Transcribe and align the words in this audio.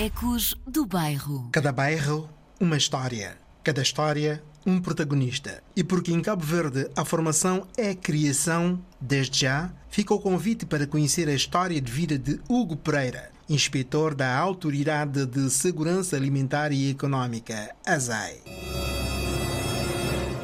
Ecos 0.00 0.56
do 0.66 0.86
Bairro. 0.86 1.50
Cada 1.52 1.70
bairro, 1.70 2.26
uma 2.58 2.78
história. 2.78 3.36
Cada 3.62 3.82
história, 3.82 4.42
um 4.64 4.80
protagonista. 4.80 5.62
E 5.76 5.84
porque 5.84 6.10
em 6.10 6.22
Cabo 6.22 6.42
Verde 6.42 6.90
a 6.96 7.04
formação 7.04 7.66
é 7.76 7.94
criação, 7.94 8.82
desde 8.98 9.40
já, 9.40 9.70
fica 9.90 10.14
o 10.14 10.18
convite 10.18 10.64
para 10.64 10.86
conhecer 10.86 11.28
a 11.28 11.34
história 11.34 11.78
de 11.78 11.92
vida 11.92 12.18
de 12.18 12.40
Hugo 12.48 12.78
Pereira, 12.78 13.30
inspetor 13.46 14.14
da 14.14 14.34
Autoridade 14.38 15.26
de 15.26 15.50
Segurança 15.50 16.16
Alimentar 16.16 16.72
e 16.72 16.88
Econômica, 16.88 17.76
ASAI. 17.84 18.40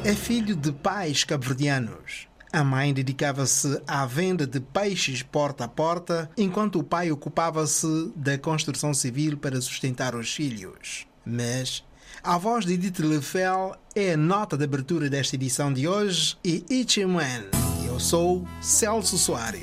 É 0.05 0.13
filho 0.13 0.55
de 0.55 0.71
pais 0.71 1.23
cabo-verdianos. 1.23 2.27
A 2.51 2.63
mãe 2.63 2.93
dedicava-se 2.93 3.81
à 3.85 4.05
venda 4.05 4.47
de 4.47 4.59
peixes 4.59 5.21
porta 5.21 5.65
a 5.65 5.67
porta, 5.67 6.29
enquanto 6.37 6.79
o 6.79 6.83
pai 6.83 7.11
ocupava-se 7.11 8.11
da 8.15 8.37
construção 8.37 8.93
civil 8.93 9.37
para 9.37 9.59
sustentar 9.59 10.15
os 10.15 10.33
filhos. 10.33 11.05
Mas 11.25 11.83
a 12.23 12.37
voz 12.37 12.65
de 12.65 12.73
Edith 12.73 12.99
Lefel 12.99 13.75
é 13.95 14.13
a 14.13 14.17
nota 14.17 14.57
de 14.57 14.63
abertura 14.63 15.09
desta 15.09 15.35
edição 15.35 15.71
de 15.73 15.87
hoje 15.87 16.37
e 16.43 16.65
Ichiman. 16.69 17.43
Eu 17.85 17.99
sou 17.99 18.47
Celso 18.61 19.17
Soares. 19.17 19.61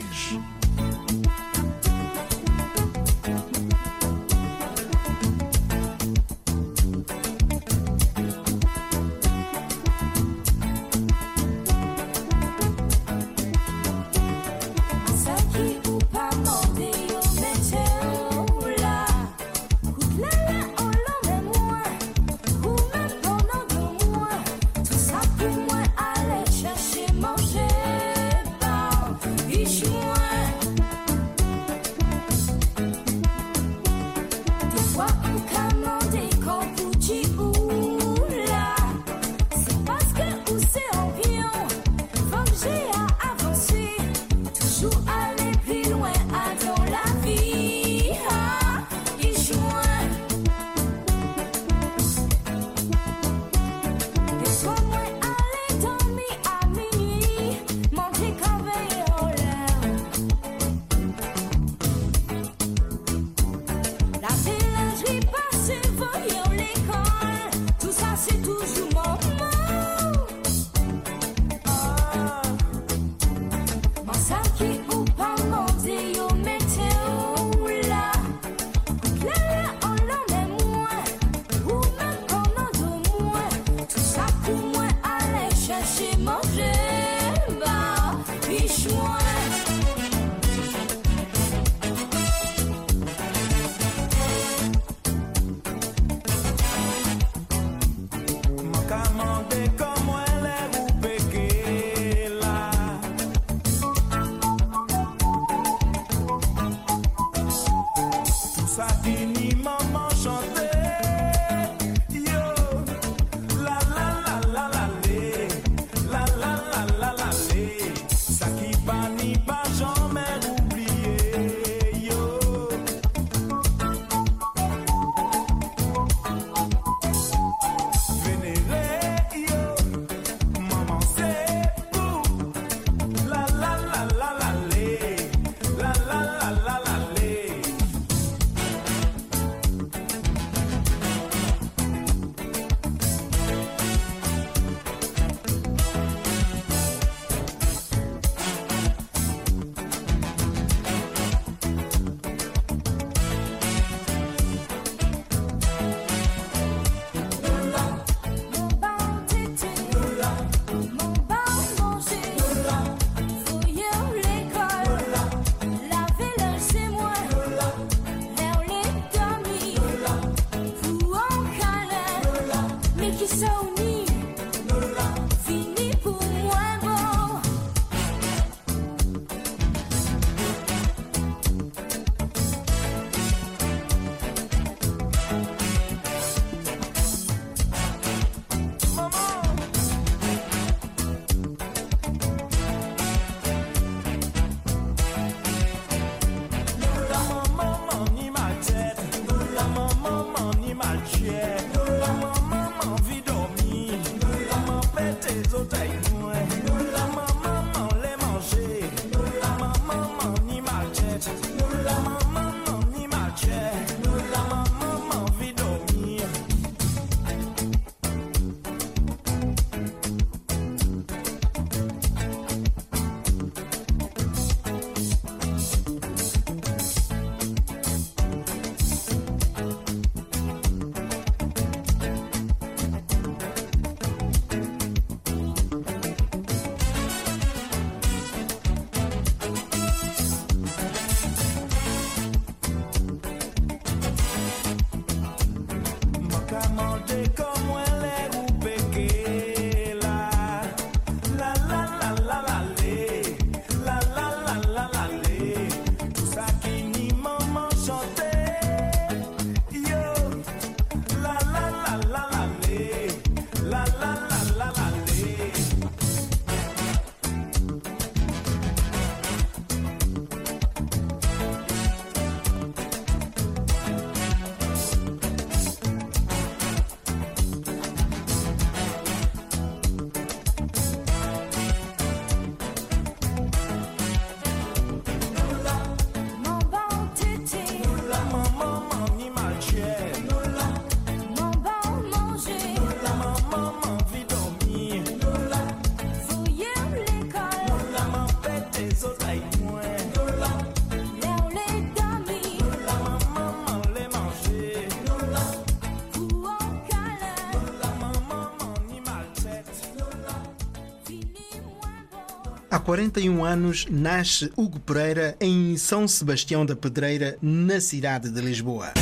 41 312.85 313.43
anos 313.43 313.87
nasce 313.91 314.53
Hugo 314.55 314.79
Pereira 314.79 315.35
em 315.41 315.75
São 315.79 316.07
Sebastião 316.07 316.67
da 316.67 316.77
Pedreira, 316.77 317.39
na 317.41 317.81
cidade 317.81 318.31
de 318.31 318.39
Lisboa. 318.43 318.93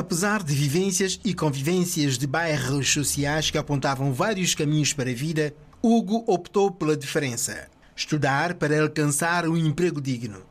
Apesar 0.00 0.44
de 0.44 0.54
vivências 0.54 1.18
e 1.24 1.34
convivências 1.34 2.16
de 2.16 2.28
bairros 2.28 2.92
sociais 2.92 3.50
que 3.50 3.58
apontavam 3.58 4.12
vários 4.12 4.54
caminhos 4.54 4.92
para 4.92 5.10
a 5.10 5.14
vida, 5.14 5.52
Hugo 5.82 6.22
optou 6.28 6.70
pela 6.70 6.96
diferença: 6.96 7.68
estudar 7.96 8.54
para 8.54 8.80
alcançar 8.80 9.48
um 9.48 9.56
emprego 9.56 10.00
digno. 10.00 10.44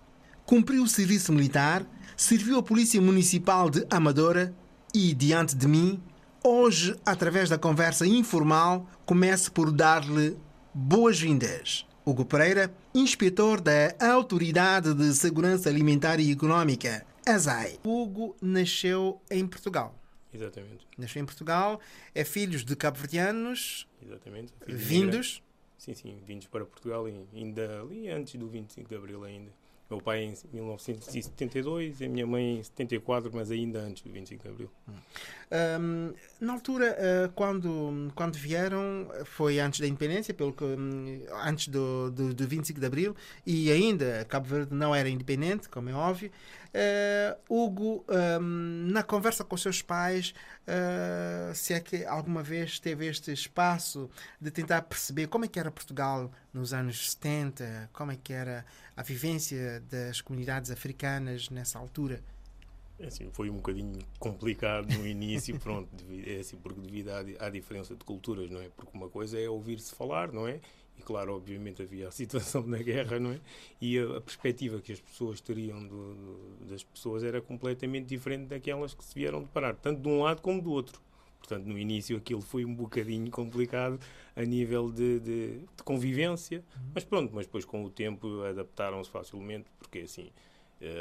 Cumpriu 0.46 0.84
o 0.84 0.90
serviço 0.90 1.32
militar, 1.32 1.86
serviu 2.18 2.60
a 2.60 2.64
Polícia 2.64 3.00
Municipal 3.00 3.70
de 3.70 3.86
Amadora 3.90 4.54
e, 4.94 5.14
diante 5.14 5.56
de 5.56 5.70
mim, 5.70 6.02
hoje, 6.44 6.98
através 7.06 7.48
da 7.48 7.58
conversa 7.58 8.06
informal, 8.06 8.86
começo 9.06 9.54
por 9.54 9.72
dar-lhe 9.72 10.36
boas-vindas. 10.78 11.88
Hugo 12.06 12.26
Pereira, 12.26 12.70
inspetor 12.94 13.62
da 13.62 13.96
Autoridade 13.98 14.94
de 14.94 15.14
Segurança 15.14 15.70
Alimentar 15.70 16.20
e 16.20 16.34
Económica, 16.34 17.06
ASAI. 17.26 17.80
Hugo 17.82 18.36
nasceu 18.42 19.22
em 19.32 19.48
Portugal. 19.48 19.98
Exatamente. 20.34 20.86
Nasceu 20.98 21.22
em 21.22 21.26
Portugal, 21.26 21.80
é 22.14 22.26
filho 22.26 22.62
de 22.62 22.76
cabo-verdianos. 22.76 23.88
Exatamente. 24.06 24.52
Vindos? 24.68 25.42
Sim, 25.78 25.94
sim, 25.94 26.22
vindos 26.28 26.48
para 26.48 26.66
Portugal 26.66 27.06
ainda 27.34 27.82
ali 27.82 28.10
antes 28.10 28.36
do 28.36 28.50
25 28.50 28.90
de 28.90 28.96
Abril 28.96 29.24
ainda. 29.24 29.52
Meu 29.90 30.02
pai 30.02 30.24
em 30.24 30.34
1972 30.52 32.02
e 32.02 32.06
a 32.06 32.10
minha 32.10 32.26
mãe 32.26 32.58
em 32.58 32.64
74, 32.64 33.30
mas 33.34 33.52
ainda 33.52 33.80
antes 33.80 34.02
do 34.02 34.12
25 34.12 34.44
de 34.44 34.50
Abril. 34.50 34.72
Um, 35.80 36.14
na 36.42 36.54
altura, 36.54 36.98
uh, 36.98 37.32
quando, 37.34 38.12
quando 38.16 38.36
vieram, 38.36 39.08
foi 39.26 39.60
antes 39.60 39.80
da 39.80 39.88
independência, 39.88 40.34
pelo 40.34 40.52
que, 40.52 40.64
um, 40.64 41.22
antes 41.44 41.68
do, 41.68 42.10
do, 42.10 42.34
do 42.34 42.48
25 42.48 42.80
de 42.80 42.86
Abril, 42.86 43.16
e 43.46 43.72
ainda 43.72 44.26
Cabo 44.28 44.48
Verde 44.48 44.74
não 44.74 44.94
era 44.94 45.08
independente, 45.08 45.70
como 45.70 45.88
é 45.88 45.94
óbvio. 45.94 46.32
Uh, 46.76 47.40
Hugo, 47.48 48.04
um, 48.10 48.88
na 48.92 49.02
conversa 49.02 49.46
com 49.46 49.56
seus 49.56 49.82
pais, 49.82 50.34
uh, 50.68 51.56
se 51.56 51.74
é 51.74 51.80
que 51.80 52.04
alguma 52.04 52.44
vez 52.44 52.80
teve 52.80 53.08
este 53.08 53.32
espaço 53.32 54.10
de 54.42 54.52
tentar 54.52 54.82
perceber 54.82 55.28
como 55.28 55.46
é 55.46 55.48
que 55.48 55.58
era 55.58 55.72
Portugal 55.72 56.30
nos 56.54 56.74
anos 56.74 57.12
70, 57.12 57.90
como 57.94 58.12
é 58.12 58.18
que 58.22 58.34
era 58.34 58.66
a 58.98 59.02
vivência 59.02 59.82
das 59.90 60.20
comunidades 60.20 60.70
africanas 60.70 61.50
nessa 61.50 61.80
altura? 61.80 62.22
É 63.00 63.08
assim, 63.08 63.30
foi 63.32 63.50
um 63.50 63.56
bocadinho 63.56 64.00
complicado 64.20 64.94
no 64.98 65.08
início, 65.08 65.58
pronto, 65.58 65.88
devido, 65.96 66.28
é 66.28 66.40
assim, 66.42 66.58
porque 66.58 66.82
devido 66.82 67.10
à, 67.10 67.46
à, 67.46 67.50
diferença 67.50 67.96
de 67.96 68.04
culturas, 68.04 68.50
não 68.50 68.62
é? 68.62 68.70
Porque 68.76 68.92
uma 68.94 69.10
coisa 69.10 69.40
é 69.40 69.48
ouvir-se 69.48 69.96
falar, 69.96 70.30
não 70.34 70.46
é? 70.46 70.60
E 70.98 71.02
claro, 71.02 71.36
obviamente 71.36 71.82
havia 71.82 72.08
a 72.08 72.12
situação 72.12 72.68
da 72.70 72.78
guerra, 72.78 73.20
não 73.20 73.32
é? 73.32 73.40
E 73.82 73.98
a, 74.00 74.18
a 74.18 74.22
perspectiva 74.22 74.80
que 74.80 74.92
as 74.92 75.00
pessoas 75.00 75.42
teriam 75.42 75.80
do, 75.86 76.14
do, 76.16 76.66
das 76.70 76.84
pessoas 76.84 77.24
era 77.24 77.42
completamente 77.42 78.08
diferente 78.08 78.48
daquelas 78.48 78.94
que 78.94 79.04
se 79.04 79.16
vieram 79.16 79.42
deparar, 79.42 79.76
tanto 79.76 80.02
de 80.02 80.08
um 80.08 80.22
lado 80.22 80.42
como 80.42 80.62
do 80.62 80.72
outro. 80.72 81.02
Portanto, 81.40 81.66
no 81.66 81.78
início 81.78 82.18
aquilo 82.18 82.42
foi 82.42 82.66
um 82.66 82.74
bocadinho 82.74 83.30
complicado 83.30 84.00
a 84.36 84.44
nível 84.44 84.92
de, 84.92 85.20
de, 85.20 85.60
de 85.60 85.84
convivência, 85.84 86.64
mas 86.94 87.04
pronto, 87.04 87.32
mas 87.36 87.46
depois 87.46 87.64
com 87.64 87.84
o 87.84 87.90
tempo 87.90 88.42
adaptaram-se 88.42 89.10
facilmente, 89.12 89.70
porque 89.78 90.00
assim 90.00 90.32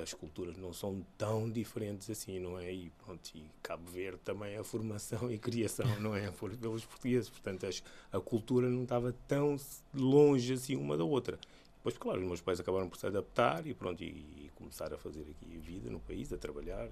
as 0.02 0.14
culturas 0.14 0.56
não 0.56 0.72
são 0.72 1.04
tão 1.18 1.50
diferentes 1.50 2.08
assim, 2.08 2.38
não 2.38 2.58
é? 2.58 2.72
E 2.72 2.90
pronto, 3.04 3.30
e 3.34 3.44
Cabo 3.62 3.90
Verde 3.90 4.18
também 4.24 4.56
a 4.56 4.64
formação 4.64 5.30
e 5.32 5.38
criação, 5.38 5.86
não 6.00 6.14
é? 6.14 6.30
Por, 6.30 6.56
pelos 6.56 6.84
portugueses, 6.84 7.28
portanto 7.28 7.66
a, 7.66 8.16
a 8.16 8.20
cultura 8.20 8.68
não 8.68 8.84
estava 8.84 9.12
tão 9.26 9.56
longe 9.92 10.52
assim 10.52 10.76
uma 10.76 10.96
da 10.96 11.04
outra. 11.04 11.38
Depois, 11.76 11.98
claro, 11.98 12.20
os 12.20 12.26
meus 12.26 12.40
pais 12.40 12.58
acabaram 12.60 12.88
por 12.88 12.96
se 12.96 13.06
adaptar 13.06 13.66
e 13.66 13.74
pronto, 13.74 14.02
e, 14.02 14.06
e 14.06 14.50
começar 14.54 14.92
a 14.94 14.96
fazer 14.96 15.22
aqui 15.22 15.58
vida 15.58 15.90
no 15.90 16.00
país, 16.00 16.32
a 16.32 16.38
trabalhar. 16.38 16.88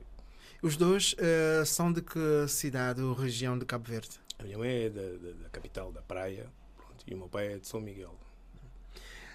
Os 0.60 0.76
dois 0.76 1.14
uh, 1.14 1.64
são 1.64 1.92
de 1.92 2.02
que 2.02 2.46
cidade 2.48 3.00
ou 3.00 3.14
região 3.14 3.58
de 3.58 3.64
Cabo 3.64 3.88
Verde? 3.88 4.20
A 4.38 4.42
minha 4.42 4.58
mãe 4.58 4.84
é 4.84 4.90
da, 4.90 5.02
da, 5.02 5.32
da 5.44 5.48
capital 5.48 5.92
da 5.92 6.02
praia 6.02 6.46
pronto, 6.76 7.04
e 7.06 7.14
o 7.14 7.18
meu 7.18 7.28
pai 7.28 7.54
é 7.54 7.58
de 7.58 7.66
São 7.66 7.80
Miguel 7.80 8.14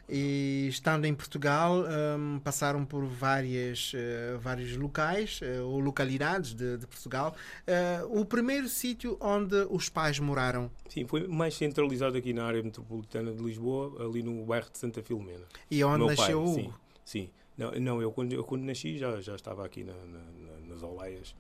e 0.10 0.68
estando 0.70 1.06
em 1.06 1.14
Portugal 1.14 1.84
um, 2.18 2.40
passaram 2.40 2.86
por 2.86 3.06
várias, 3.06 3.94
uh, 3.94 4.40
vários 4.40 4.76
locais 4.78 5.42
uh, 5.42 5.66
ou 5.66 5.80
localidades 5.80 6.54
de, 6.54 6.78
de 6.78 6.88
Portugal. 6.88 7.36
Uh, 7.68 8.20
o 8.22 8.26
primeiro 8.26 8.70
sítio 8.70 9.18
onde 9.20 9.56
os 9.70 9.90
pais 9.90 10.18
moraram? 10.20 10.72
Sim, 10.88 11.06
foi 11.06 11.28
mais 11.28 11.56
centralizado 11.56 12.18
aqui 12.18 12.34
na 12.34 12.46
área 12.46 12.64
metropolitana 12.64 13.34
de 13.34 13.44
Lisboa, 13.44 14.06
ali 14.06 14.24
no 14.24 14.46
bairro 14.46 14.70
de 14.72 14.78
Santa 14.78 15.04
Filomena. 15.04 15.46
E 15.70 15.84
onde 15.84 16.00
Meu 16.00 16.08
nasceu 16.08 16.44
pai, 16.44 16.54
Sim, 16.54 16.74
sim. 17.04 17.30
Não, 17.58 17.72
não 17.72 18.02
eu, 18.02 18.12
quando, 18.12 18.34
eu 18.34 18.44
quando 18.44 18.64
nasci 18.64 18.98
já, 18.98 19.20
já 19.20 19.36
estava 19.36 19.66
aqui 19.66 19.84
na, 19.84 19.94
na, 19.94 20.22
nas 20.68 20.84
Oleias, 20.84 21.36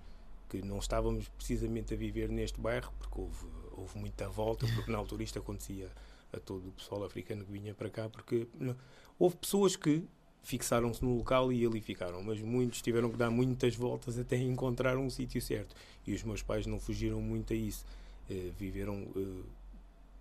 que 0.49 0.61
não 0.61 0.79
estávamos 0.79 1.27
precisamente 1.29 1.93
a 1.93 1.97
viver 1.97 2.29
neste 2.29 2.59
bairro, 2.59 2.91
porque 2.99 3.21
houve, 3.21 3.45
houve 3.73 3.99
muita 3.99 4.27
volta, 4.27 4.65
porque 4.75 4.91
na 4.91 4.97
altura 4.97 5.23
isto 5.23 5.37
acontecia 5.39 5.87
a 6.33 6.39
todo 6.39 6.67
o 6.67 6.71
pessoal 6.71 7.03
africano 7.03 7.43
que 7.45 7.51
vinha 7.51 7.73
para 7.73 7.89
cá, 7.89 8.09
porque 8.09 8.47
não, 8.59 8.75
houve 9.17 9.35
pessoas 9.37 9.75
que 9.75 10.03
fixaram-se 10.43 11.03
no 11.03 11.17
local 11.17 11.51
e 11.51 11.65
ali 11.65 11.81
ficaram, 11.81 12.23
mas 12.23 12.39
muitos 12.39 12.81
tiveram 12.81 13.09
que 13.11 13.17
dar 13.17 13.29
muitas 13.29 13.75
voltas 13.75 14.17
até 14.17 14.37
encontrar 14.37 14.97
um 14.97 15.09
sítio 15.09 15.41
certo. 15.41 15.75
E 16.05 16.13
os 16.13 16.23
meus 16.23 16.41
pais 16.41 16.65
não 16.65 16.79
fugiram 16.79 17.21
muito 17.21 17.51
a 17.51 17.55
isso. 17.55 17.85
Uh, 18.29 18.53
viveram, 18.57 19.03
uh, 19.15 19.43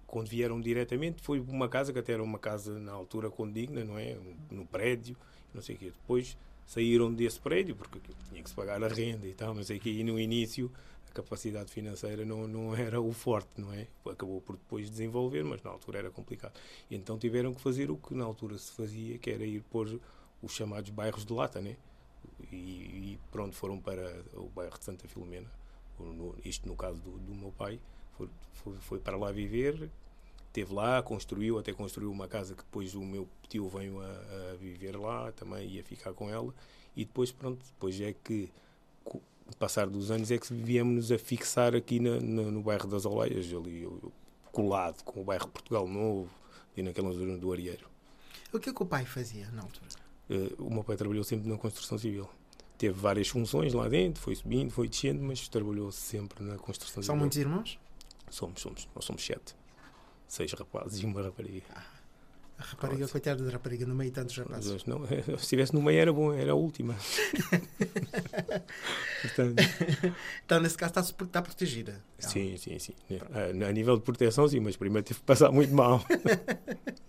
quando 0.05 0.29
vieram 0.29 0.61
diretamente, 0.61 1.23
foi 1.23 1.39
uma 1.39 1.69
casa 1.69 1.93
que 1.93 1.99
até 2.01 2.13
era 2.13 2.23
uma 2.23 2.41
casa 2.41 2.77
na 2.79 2.91
altura 2.91 3.31
condigna, 3.31 3.85
não 3.85 3.97
é? 3.97 4.17
No 4.51 4.67
prédio, 4.67 5.17
não 5.55 5.63
sei 5.63 5.77
o 5.77 5.79
quê. 5.79 5.87
Depois 5.87 6.37
saíram 6.67 7.15
desse 7.15 7.39
prédio, 7.39 7.77
porque 7.77 8.01
tinha 8.29 8.43
que 8.43 8.49
se 8.49 8.55
pagar 8.55 8.83
a 8.83 8.89
renda 8.89 9.29
e 9.29 9.35
tal, 9.35 9.55
não 9.55 9.63
sei 9.63 9.77
o 9.77 9.81
quê. 9.81 9.91
E 9.91 10.03
no 10.03 10.19
início 10.19 10.71
capacidade 11.17 11.71
financeira 11.71 12.25
não, 12.25 12.47
não 12.47 12.75
era 12.77 13.01
o 13.01 13.13
forte, 13.13 13.49
não 13.59 13.73
é? 13.73 13.87
Acabou 14.05 14.41
por 14.41 14.57
depois 14.57 14.91
desenvolver, 14.91 15.43
mas 15.43 15.63
na 15.63 15.71
altura 15.71 15.99
era 15.99 16.11
complicado. 16.11 16.53
E 16.91 16.95
então 16.95 17.19
tiveram 17.19 17.55
que 17.55 17.61
fazer 17.61 17.91
o 17.91 17.97
que 17.97 18.15
na 18.15 18.25
altura 18.25 18.59
se 18.59 18.73
fazia, 18.73 19.17
que 19.19 19.31
era 19.31 19.45
ir 19.45 19.63
pôr 19.63 19.99
os 20.43 20.53
chamados 20.53 20.91
bairros 20.91 21.25
de 21.25 21.33
lata, 21.33 21.61
né? 21.61 21.77
E, 22.53 22.57
e 22.57 23.19
pronto, 23.33 23.57
foram 23.57 23.81
para 23.81 24.23
o 24.35 24.49
bairro 24.51 24.79
de 24.79 24.85
Santa 24.85 25.09
Filomena, 25.09 25.51
no, 25.99 26.35
isto 26.45 26.69
no 26.69 26.77
caso 26.77 27.01
do, 27.01 27.13
do 27.19 27.35
meu 27.35 27.51
pai, 27.53 27.81
foi, 28.13 28.29
foi, 28.53 28.75
foi, 28.75 28.99
para 28.99 29.17
lá 29.17 29.33
viver, 29.33 29.91
esteve 30.49 30.75
lá, 30.75 31.03
construiu, 31.03 31.59
até 31.59 31.73
construiu 31.73 32.11
uma 32.11 32.29
casa 32.29 32.55
que 32.55 32.63
depois 32.63 32.95
o 32.95 33.01
meu 33.01 33.27
tio 33.49 33.69
veio 33.69 34.01
a, 34.01 34.53
a 34.53 34.57
viver 34.57 34.97
lá, 34.97 35.33
também 35.33 35.67
ia 35.67 35.83
ficar 35.83 36.13
com 36.13 36.29
ela, 36.29 36.53
e 36.95 37.05
depois 37.05 37.33
pronto, 37.33 37.65
depois 37.65 37.99
é 38.01 38.13
que 38.13 38.51
passar 39.59 39.87
dos 39.87 40.11
anos 40.11 40.31
é 40.31 40.39
que 40.39 40.53
viemos 40.53 41.11
a 41.13 41.19
fixar 41.19 41.75
aqui 41.75 42.01
na, 42.01 42.21
na, 42.21 42.43
no 42.51 42.63
bairro 42.63 42.89
das 42.89 43.05
Oleias, 43.05 43.47
ali 43.53 43.89
colado 44.53 45.03
com 45.05 45.21
o 45.21 45.25
bairro 45.25 45.49
Portugal 45.49 45.87
Novo, 45.87 46.31
e 46.77 46.83
naquela 46.83 47.13
zona 47.13 47.37
do 47.37 47.53
Arieiro. 47.53 47.89
O 48.53 48.59
que 48.59 48.71
é 48.71 48.73
que 48.73 48.83
o 48.83 48.87
pai 48.87 49.05
fazia 49.05 49.51
na 49.51 49.63
altura? 49.63 49.87
Uh, 50.29 50.65
o 50.65 50.73
meu 50.73 50.85
pai 50.85 50.97
trabalhou 50.97 51.25
sempre 51.25 51.49
na 51.49 51.57
construção 51.57 51.99
civil. 51.99 52.29
Teve 52.79 52.99
várias 52.99 53.29
funções 53.29 53.73
lá 53.73 53.89
dentro, 53.89 54.21
foi 54.21 54.35
subindo, 54.35 54.71
foi 54.71 54.89
descendo, 54.89 55.23
mas 55.23 55.49
trabalhou 55.49 55.91
sempre 55.91 56.45
na 56.45 56.57
construção 56.57 57.03
São 57.03 57.03
civil. 57.03 57.07
São 57.07 57.17
muitos 57.17 57.39
irmãos? 57.39 57.79
Somos, 58.31 58.61
somos. 58.61 58.89
Nós 58.95 59.05
somos 59.05 59.25
sete. 59.25 59.55
Seis 60.29 60.53
rapazes 60.53 61.03
e 61.03 61.07
uma 61.07 61.23
rapariga. 61.23 61.65
Ah. 61.75 61.96
A 62.59 62.65
rapariga, 62.65 63.01
Pode. 63.01 63.13
coitada 63.13 63.45
da 63.45 63.51
rapariga, 63.51 63.85
no 63.85 63.95
meio 63.95 64.11
de 64.11 64.15
tantos 64.15 64.35
rapazes. 64.39 64.87
Não, 64.87 65.05
se 65.07 65.33
estivesse 65.33 65.75
no 65.75 65.83
meio 65.83 66.01
era 66.01 66.11
bom, 66.11 66.33
era 66.33 66.53
a 66.53 66.55
última. 66.55 66.97
Portanto, 69.21 69.63
então, 70.45 70.61
nesse 70.61 70.77
caso, 70.77 70.99
está, 70.99 71.25
está 71.25 71.43
protegida. 71.43 72.03
Sim, 72.19 72.57
sim, 72.57 72.79
sim. 72.79 72.95
A, 73.31 73.69
a, 73.69 73.73
nível 73.73 73.97
de 73.97 74.03
proteção, 74.03 74.49
sim, 74.49 74.61
mas 74.61 74.75
primeiro 74.75 75.07
teve 75.07 75.21
que 75.21 75.27
passar 75.27 75.53
muito 75.53 75.75
mal. 75.75 76.03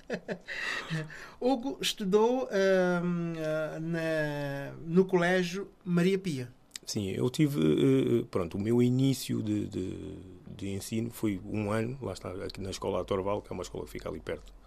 Hugo 1.39 1.77
estudou 1.79 2.43
uh, 2.43 3.79
na, 3.79 4.73
no 4.85 5.05
colégio 5.05 5.69
Maria 5.85 6.19
Pia. 6.19 6.51
Sim, 6.85 7.09
eu 7.11 7.29
tive, 7.29 7.59
uh, 7.59 8.25
pronto, 8.25 8.57
o 8.57 8.59
meu 8.59 8.81
início 8.81 9.41
de, 9.41 9.65
de, 9.67 10.17
de, 10.57 10.69
ensino 10.69 11.09
foi 11.09 11.39
um 11.45 11.71
ano, 11.71 11.97
lá 12.01 12.11
está, 12.11 12.31
aqui 12.31 12.59
na 12.59 12.69
escola 12.69 13.01
Atorval, 13.01 13.41
que 13.41 13.51
é 13.51 13.53
uma 13.53 13.63
escola 13.63 13.85
que 13.85 13.91
fica 13.91 14.09
ali 14.09 14.19
perto 14.19 14.57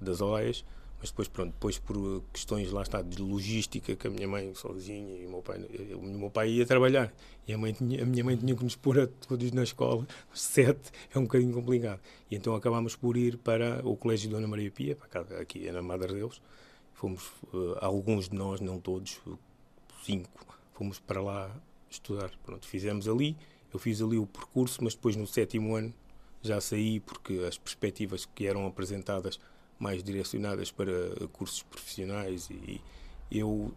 das 0.00 0.20
OES, 0.20 0.64
mas 0.98 1.10
depois, 1.10 1.28
pronto, 1.28 1.52
depois 1.52 1.78
por 1.78 2.22
questões 2.32 2.72
lá 2.72 2.82
está 2.82 3.02
de 3.02 3.20
logística, 3.20 3.94
que 3.94 4.06
a 4.06 4.10
minha 4.10 4.26
mãe 4.26 4.54
sozinha 4.54 5.16
e 5.18 5.26
o 5.26 5.30
meu 5.30 5.42
pai, 5.42 5.58
o 5.94 6.02
meu 6.02 6.30
pai 6.30 6.50
ia 6.50 6.66
trabalhar 6.66 7.12
e 7.46 7.52
a, 7.52 7.58
mãe 7.58 7.72
tinha, 7.72 8.02
a 8.02 8.06
minha 8.06 8.24
mãe 8.24 8.36
tinha 8.36 8.54
que 8.56 8.64
nos 8.64 8.76
pôr 8.76 9.00
a 9.00 9.06
todos 9.06 9.52
na 9.52 9.62
escola, 9.62 10.06
sete, 10.32 10.90
é 11.14 11.18
um 11.18 11.22
bocadinho 11.22 11.52
complicado. 11.52 12.00
E 12.30 12.36
então 12.36 12.54
acabámos 12.54 12.96
por 12.96 13.16
ir 13.16 13.36
para 13.38 13.86
o 13.86 13.96
Colégio 13.96 14.30
Dona 14.30 14.48
Maria 14.48 14.70
Pia, 14.70 14.96
para 14.96 15.06
cá, 15.08 15.20
aqui 15.38 15.68
é 15.68 15.72
na 15.72 15.82
Madre 15.82 16.14
Deus. 16.14 16.40
Fomos, 16.94 17.26
uh, 17.52 17.76
alguns 17.80 18.30
de 18.30 18.36
nós, 18.36 18.60
não 18.60 18.80
todos, 18.80 19.20
cinco, 20.02 20.46
fomos 20.72 20.98
para 20.98 21.20
lá 21.20 21.54
estudar. 21.90 22.30
Pronto, 22.42 22.66
fizemos 22.66 23.06
ali, 23.06 23.36
eu 23.72 23.78
fiz 23.78 24.00
ali 24.00 24.16
o 24.16 24.26
percurso, 24.26 24.82
mas 24.82 24.94
depois 24.94 25.14
no 25.14 25.26
sétimo 25.26 25.76
ano 25.76 25.92
já 26.42 26.60
saí 26.60 27.00
porque 27.00 27.44
as 27.46 27.58
perspectivas 27.58 28.24
que 28.24 28.46
eram 28.46 28.66
apresentadas 28.66 29.38
mais 29.78 30.02
direcionadas 30.02 30.70
para 30.70 30.92
cursos 31.32 31.62
profissionais 31.62 32.48
e 32.50 32.80
eu 33.30 33.72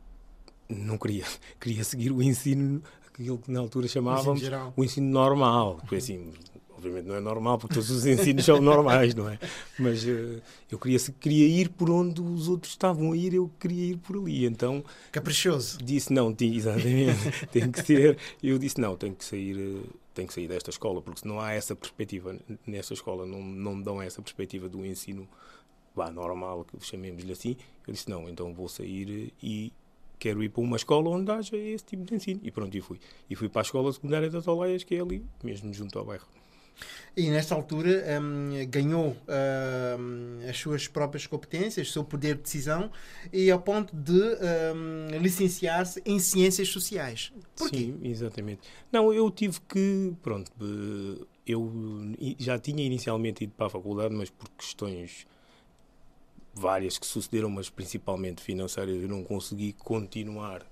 não 0.70 0.98
queria, 0.98 1.26
queria 1.60 1.84
seguir 1.84 2.12
o 2.12 2.22
ensino, 2.22 2.82
aquilo 3.08 3.38
que 3.38 3.52
na 3.52 3.60
altura 3.60 3.88
chamávamos 3.88 4.42
ensino 4.42 4.74
o 4.76 4.84
ensino 4.84 5.10
normal, 5.10 5.78
porque 5.78 5.96
assim, 5.96 6.32
obviamente 6.80 7.06
não 7.06 7.16
é 7.16 7.20
normal 7.20 7.58
porque 7.58 7.76
todos 7.76 7.90
os 7.90 8.06
ensinos 8.06 8.46
são 8.46 8.60
normais, 8.62 9.14
não 9.14 9.30
é? 9.30 9.38
Mas 9.78 10.04
uh, 10.04 10.42
eu 10.72 10.80
queria, 10.80 11.00
queria 11.20 11.48
ir 11.48 11.70
por 11.70 11.90
onde 11.90 12.22
os 12.22 12.48
outros 12.48 12.72
estavam 12.72 13.12
a 13.12 13.18
ir, 13.18 13.34
eu 13.34 13.52
queria 13.60 13.92
ir 13.94 13.98
por 13.98 14.16
ali. 14.18 14.46
Então. 14.46 14.84
Caprichoso. 15.12 15.78
Disse 15.84 16.14
não, 16.14 16.34
tinha, 16.34 16.56
exatamente, 16.58 17.48
tem 17.52 17.70
que 17.70 17.86
ser. 17.86 18.18
Eu 18.42 18.58
disse 18.58 18.80
não, 18.80 18.96
tenho 18.96 19.14
que 19.14 19.26
sair. 19.26 19.58
Uh, 19.58 19.84
tenho 20.12 20.28
que 20.28 20.34
sair 20.34 20.48
desta 20.50 20.70
escola, 20.70 21.02
porque 21.02 21.26
não 21.26 21.40
há 21.40 21.54
essa 21.54 21.74
perspectiva 21.74 22.36
nesta 22.68 22.94
escola, 22.94 23.26
não, 23.26 23.42
não 23.42 23.76
me 23.76 23.84
dão 23.84 24.02
essa 24.02 24.22
perspectiva 24.22 24.68
do 24.68 24.86
ensino 24.86 25.26
bah, 25.96 26.12
normal, 26.12 26.66
que 26.66 26.86
chamemos-lhe 26.86 27.32
assim. 27.32 27.56
Eu 27.88 27.94
disse: 27.94 28.10
não, 28.10 28.30
então 28.30 28.54
vou 28.54 28.68
sair 28.68 29.34
e 29.42 29.74
quero 30.18 30.44
ir 30.44 30.50
para 30.50 30.62
uma 30.62 30.76
escola 30.76 31.10
onde 31.10 31.32
haja 31.32 31.56
esse 31.56 31.86
tipo 31.86 32.04
de 32.04 32.16
ensino. 32.16 32.42
E 32.44 32.52
pronto, 32.52 32.76
e 32.76 32.82
fui. 32.82 33.00
E 33.30 33.36
fui 33.36 33.50
para 33.50 33.62
a 33.62 33.64
escola 33.64 33.92
secundária 33.92 34.30
das 34.30 34.48
Oleias, 34.48 34.84
que 34.84 34.96
é 34.96 35.02
ali, 35.02 35.26
mesmo 35.44 35.74
junto 35.74 35.98
ao 35.98 36.06
bairro. 36.06 36.28
E 37.16 37.30
nesta 37.30 37.54
altura 37.56 38.04
um, 38.22 38.52
ganhou 38.70 39.18
um, 39.28 40.50
as 40.50 40.58
suas 40.58 40.88
próprias 40.88 41.28
competências, 41.28 41.90
o 41.90 41.92
seu 41.92 42.04
poder 42.04 42.36
de 42.36 42.44
decisão, 42.44 42.92
e 43.34 43.52
ao 43.52 43.60
ponto 43.60 43.94
de 43.96 44.22
um, 44.22 45.18
licenciar-se 45.20 46.02
em 46.06 46.20
ciências 46.20 46.70
sociais. 46.70 47.34
Porquê? 47.58 47.78
Sim, 47.78 48.00
exatamente. 48.04 48.62
Não, 48.92 49.12
eu 49.12 49.30
tive 49.30 49.60
que, 49.68 50.14
pronto, 50.22 50.52
eh, 50.62 51.26
eu 51.46 51.72
já 52.38 52.58
tinha 52.58 52.86
inicialmente 52.86 53.44
ido 53.44 53.54
para 53.58 53.66
a 53.68 53.70
faculdade, 53.70 54.16
mas 54.16 54.30
por 54.30 54.48
questões 54.52 55.28
várias 56.60 56.98
que 56.98 57.06
sucederam, 57.06 57.50
mas 57.50 57.70
principalmente 57.70 58.42
financeiras, 58.42 58.96
eu 58.96 59.08
não 59.08 59.24
consegui 59.24 59.74
continuar 59.74 60.66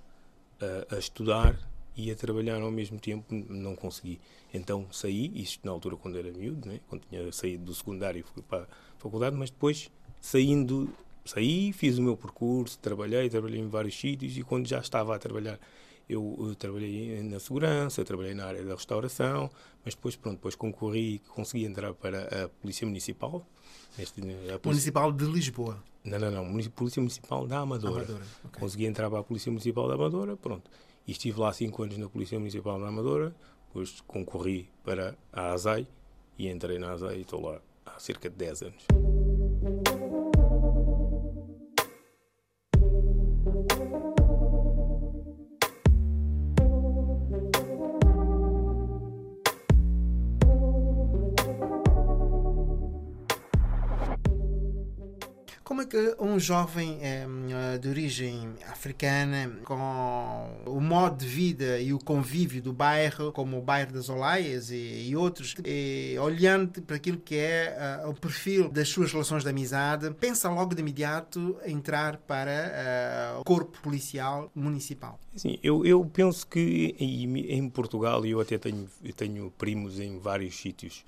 a, 0.61 0.95
a 0.95 0.99
estudar 0.99 1.57
e 1.95 2.11
a 2.11 2.15
trabalhar 2.15 2.61
ao 2.61 2.71
mesmo 2.71 2.99
tempo 2.99 3.33
não 3.33 3.75
consegui. 3.75 4.19
Então 4.53 4.87
saí, 4.91 5.31
isto 5.35 5.65
na 5.65 5.71
altura 5.71 5.95
quando 5.95 6.17
era 6.17 6.31
miúdo, 6.31 6.67
né? 6.67 6.79
quando 6.87 7.03
tinha 7.09 7.31
saído 7.31 7.65
do 7.65 7.73
secundário 7.73 8.23
fui 8.33 8.43
para 8.43 8.63
a 8.63 8.67
faculdade, 8.99 9.35
mas 9.35 9.49
depois 9.49 9.89
saindo, 10.21 10.89
saí, 11.25 11.73
fiz 11.73 11.97
o 11.97 12.01
meu 12.01 12.15
percurso, 12.15 12.77
trabalhei, 12.79 13.29
trabalhei 13.29 13.59
em 13.59 13.67
vários 13.67 13.99
sítios 13.99 14.37
e 14.37 14.43
quando 14.43 14.67
já 14.67 14.79
estava 14.79 15.15
a 15.15 15.19
trabalhar 15.19 15.59
eu, 16.09 16.37
eu, 16.39 16.55
trabalhei 16.55 17.21
na 17.23 17.39
segurança, 17.39 18.05
trabalhei 18.05 18.33
na 18.33 18.45
área 18.45 18.63
da 18.63 18.75
restauração, 18.75 19.49
mas 19.83 19.93
depois, 19.93 20.15
pronto, 20.15 20.37
depois 20.37 20.55
concorri 20.55 21.15
e 21.15 21.19
consegui 21.19 21.65
entrar 21.65 21.93
para 21.93 22.45
a 22.45 22.49
Polícia 22.49 22.87
Municipal. 22.87 23.45
Este, 23.97 24.21
a 24.21 24.23
Polícia... 24.23 24.59
Municipal 24.65 25.11
de 25.11 25.25
Lisboa? 25.25 25.83
Não, 26.03 26.19
não, 26.19 26.31
não. 26.31 26.69
Polícia 26.69 27.01
Municipal 27.01 27.45
da 27.47 27.59
Amadora. 27.59 28.03
Amadora 28.03 28.25
okay. 28.45 28.59
Consegui 28.59 28.85
entrar 28.85 29.09
para 29.09 29.19
a 29.19 29.23
Polícia 29.23 29.51
Municipal 29.51 29.87
da 29.87 29.95
Amadora, 29.95 30.37
pronto. 30.37 30.69
E 31.05 31.11
estive 31.11 31.39
lá 31.39 31.51
cinco 31.53 31.83
anos 31.83 31.97
na 31.97 32.07
Polícia 32.07 32.37
Municipal 32.37 32.79
da 32.79 32.87
Amadora, 32.87 33.35
depois 33.67 34.01
concorri 34.01 34.69
para 34.83 35.15
a 35.31 35.53
ASAI 35.53 35.87
e 36.37 36.49
entrei 36.49 36.79
na 36.79 36.93
ASAI 36.93 37.17
e 37.17 37.21
estou 37.21 37.41
lá 37.41 37.59
há 37.85 37.99
cerca 37.99 38.29
de 38.29 38.35
10 38.35 38.61
anos. 38.63 39.06
Que 55.87 56.15
um 56.19 56.39
jovem 56.39 56.99
eh, 57.01 57.77
de 57.79 57.87
origem 57.87 58.49
africana, 58.69 59.51
com 59.63 60.49
o 60.65 60.79
modo 60.79 61.17
de 61.17 61.25
vida 61.25 61.79
e 61.79 61.93
o 61.93 61.99
convívio 61.99 62.61
do 62.61 62.73
bairro, 62.73 63.31
como 63.31 63.57
o 63.57 63.61
bairro 63.61 63.93
das 63.93 64.09
Olaias 64.09 64.69
e, 64.71 65.13
outros, 65.15 65.55
e, 65.65 66.15
olhando 66.19 66.81
para 66.81 66.97
aquilo 66.97 67.17
que 67.17 67.35
é 67.35 68.03
uh, 68.03 68.09
o 68.09 68.13
perfil 68.13 68.69
das 68.69 68.89
suas 68.89 69.11
relações 69.11 69.43
de 69.43 69.49
amizade, 69.49 70.09
pensa 70.19 70.49
logo 70.49 70.75
de 70.75 70.81
imediato 70.81 71.57
entrar 71.65 72.17
para 72.17 73.37
uh, 73.37 73.41
o 73.41 73.43
corpo 73.43 73.79
policial 73.81 74.51
municipal? 74.53 75.19
Sim, 75.35 75.57
eu, 75.63 75.85
eu 75.85 76.03
penso 76.05 76.45
que 76.47 76.95
em, 76.99 77.37
em 77.51 77.69
Portugal, 77.69 78.25
e 78.25 78.31
eu 78.31 78.41
até 78.41 78.57
tenho, 78.57 78.87
eu 79.03 79.13
tenho 79.13 79.51
primos 79.57 79.99
em 79.99 80.19
vários 80.19 80.55
sítios 80.55 81.05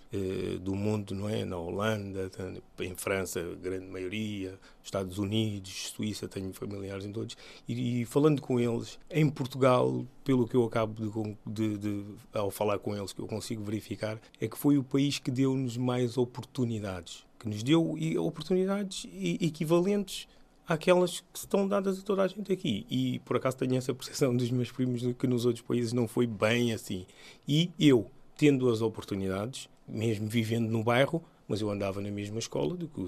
do 0.62 0.76
mundo, 0.76 1.14
não 1.14 1.30
é? 1.30 1.46
Na 1.46 1.58
Holanda, 1.58 2.32
em 2.80 2.96
França, 2.96 3.42
grande 3.62 3.86
maioria, 3.86 4.58
Estados 4.84 5.18
Unidos, 5.18 5.92
Suíça, 5.96 6.28
tenho 6.28 6.54
familiares 6.54 7.06
em 7.06 7.12
todos, 7.12 7.38
e, 7.68 8.02
e, 8.02 8.06
falando 8.06 8.42
com 8.42 8.60
eles, 8.60 9.00
em 9.10 9.30
Portugal, 9.30 10.06
pelo 10.24 10.48
que 10.48 10.56
eu 10.56 10.64
acabo 10.64 10.94
de, 10.94 11.38
de, 11.46 11.78
de, 11.78 12.06
ao 12.34 12.50
falar 12.50 12.80
com 12.80 12.96
eles, 12.96 13.14
que 13.14 13.22
eu 13.22 13.28
consigo 13.28 13.64
verificar, 13.64 14.20
é 14.40 14.48
que 14.48 14.58
foi 14.58 14.78
o 14.78 14.84
país 14.84 15.20
que 15.20 15.32
deu-nos 15.32 15.78
mais 15.78 16.18
oportunidades, 16.18 17.26
que 17.38 17.48
nos 17.48 17.64
deu 17.64 17.96
oportunidades 18.20 19.06
equivalentes 19.42 20.28
àquelas 20.68 21.22
que 21.34 21.40
estão 21.40 21.68
dadas 21.68 22.00
a 22.00 22.02
toda 22.04 22.24
a 22.24 22.28
gente 22.28 22.52
aqui. 22.52 22.86
E 22.90 23.20
por 23.20 23.38
acaso 23.38 23.58
tenho 23.58 23.76
essa 23.76 23.94
percepção 23.94 24.36
dos 24.36 24.52
meus 24.52 24.72
primos 24.72 25.02
que 25.18 25.28
nos 25.28 25.46
outros 25.46 25.66
países 25.66 25.94
não 25.94 26.08
foi 26.08 26.28
bem 26.28 26.74
assim. 26.74 27.06
E 27.48 27.72
eu, 27.80 28.10
tendo 28.38 28.70
as 28.70 28.82
oportunidades, 28.82 29.68
mesmo 29.88 30.28
vivendo 30.28 30.70
no 30.70 30.84
bairro, 30.84 31.24
mas 31.50 31.60
eu 31.62 31.70
andava 31.70 32.00
na 32.00 32.12
mesma 32.12 32.38
escola 32.38 32.78
do 32.78 32.88
que 32.88 33.02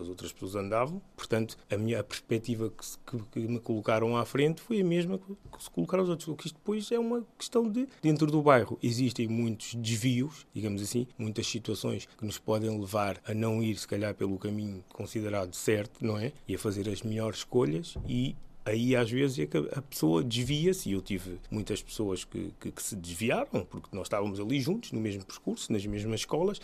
as 0.00 0.08
outras 0.08 0.32
pessoas 0.32 0.54
andavam. 0.54 1.02
Portanto, 1.16 1.58
a 1.68 1.76
minha 1.76 1.98
a 1.98 2.04
perspectiva 2.04 2.70
que, 2.70 3.18
que, 3.32 3.40
me 3.40 3.58
colocaram 3.58 4.16
à 4.16 4.24
frente 4.24 4.60
foi 4.60 4.80
a 4.80 4.84
mesma 4.84 5.18
que 5.18 5.62
se 5.62 5.68
colocaram 5.68 6.04
os 6.04 6.08
outros. 6.08 6.28
O 6.28 6.36
que 6.36 6.46
isto 6.46 6.56
depois 6.56 6.90
é 6.92 6.98
uma 6.98 7.26
questão 7.36 7.68
de, 7.68 7.88
dentro 8.00 8.30
do 8.30 8.40
bairro, 8.40 8.78
existem 8.80 9.26
muitos 9.26 9.74
desvios, 9.74 10.46
digamos 10.54 10.80
assim, 10.80 11.08
muitas 11.18 11.46
situações 11.48 12.08
que 12.16 12.24
nos 12.24 12.38
podem 12.38 12.70
levar 12.78 13.20
a 13.26 13.34
não 13.34 13.60
ir, 13.60 13.76
se 13.76 13.88
calhar, 13.88 14.14
pelo 14.14 14.38
caminho 14.38 14.84
considerado 14.92 15.54
certo, 15.54 16.04
não 16.04 16.16
é? 16.16 16.32
E 16.46 16.54
a 16.54 16.58
fazer 16.58 16.88
as 16.88 17.02
melhores 17.02 17.38
escolhas 17.38 17.96
e 18.06 18.36
aí 18.68 18.94
às 18.94 19.10
vezes 19.10 19.38
é 19.38 19.46
que 19.46 19.56
a 19.56 19.82
pessoa 19.82 20.22
desvia-se 20.22 20.90
e 20.90 20.92
eu 20.92 21.00
tive 21.00 21.38
muitas 21.50 21.82
pessoas 21.82 22.24
que, 22.24 22.52
que, 22.60 22.70
que, 22.70 22.82
se 22.82 22.94
desviaram 22.94 23.64
porque 23.68 23.88
nós 23.92 24.06
estávamos 24.06 24.38
ali 24.38 24.60
juntos 24.60 24.92
no 24.92 25.00
mesmo 25.00 25.24
percurso, 25.24 25.72
nas 25.72 25.84
mesmas 25.86 26.20
escolas 26.20 26.60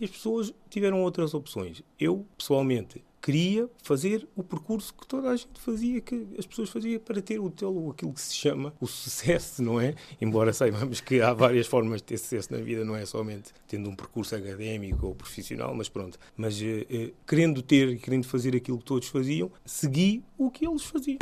e 0.00 0.04
as 0.04 0.10
pessoas 0.10 0.52
tiveram 0.70 1.02
outras 1.02 1.34
opções. 1.34 1.82
Eu, 1.98 2.26
pessoalmente, 2.36 3.02
queria 3.20 3.68
fazer 3.82 4.26
o 4.36 4.42
percurso 4.42 4.94
que 4.94 5.06
toda 5.06 5.30
a 5.30 5.36
gente 5.36 5.60
fazia, 5.60 6.00
que 6.00 6.26
as 6.38 6.46
pessoas 6.46 6.70
faziam 6.70 7.00
para 7.00 7.20
ter 7.20 7.38
o 7.38 7.50
teu, 7.50 7.90
aquilo 7.90 8.12
que 8.12 8.20
se 8.20 8.34
chama 8.34 8.72
o 8.80 8.86
sucesso, 8.86 9.62
não 9.62 9.80
é? 9.80 9.94
Embora 10.20 10.52
saibamos 10.52 11.00
que 11.00 11.20
há 11.20 11.32
várias 11.32 11.66
formas 11.66 12.00
de 12.00 12.04
ter 12.04 12.18
sucesso 12.18 12.52
na 12.52 12.58
vida, 12.58 12.84
não 12.84 12.96
é 12.96 13.04
somente 13.04 13.52
tendo 13.66 13.90
um 13.90 13.94
percurso 13.94 14.34
académico 14.34 15.08
ou 15.08 15.14
profissional, 15.14 15.74
mas 15.74 15.88
pronto. 15.88 16.18
Mas 16.36 16.60
eh, 16.62 16.86
eh, 16.88 17.12
querendo 17.26 17.60
ter 17.60 17.88
e 17.90 17.98
querendo 17.98 18.26
fazer 18.26 18.56
aquilo 18.56 18.78
que 18.78 18.84
todos 18.84 19.08
faziam, 19.08 19.50
segui 19.64 20.24
o 20.36 20.50
que 20.50 20.66
eles 20.66 20.84
faziam. 20.84 21.18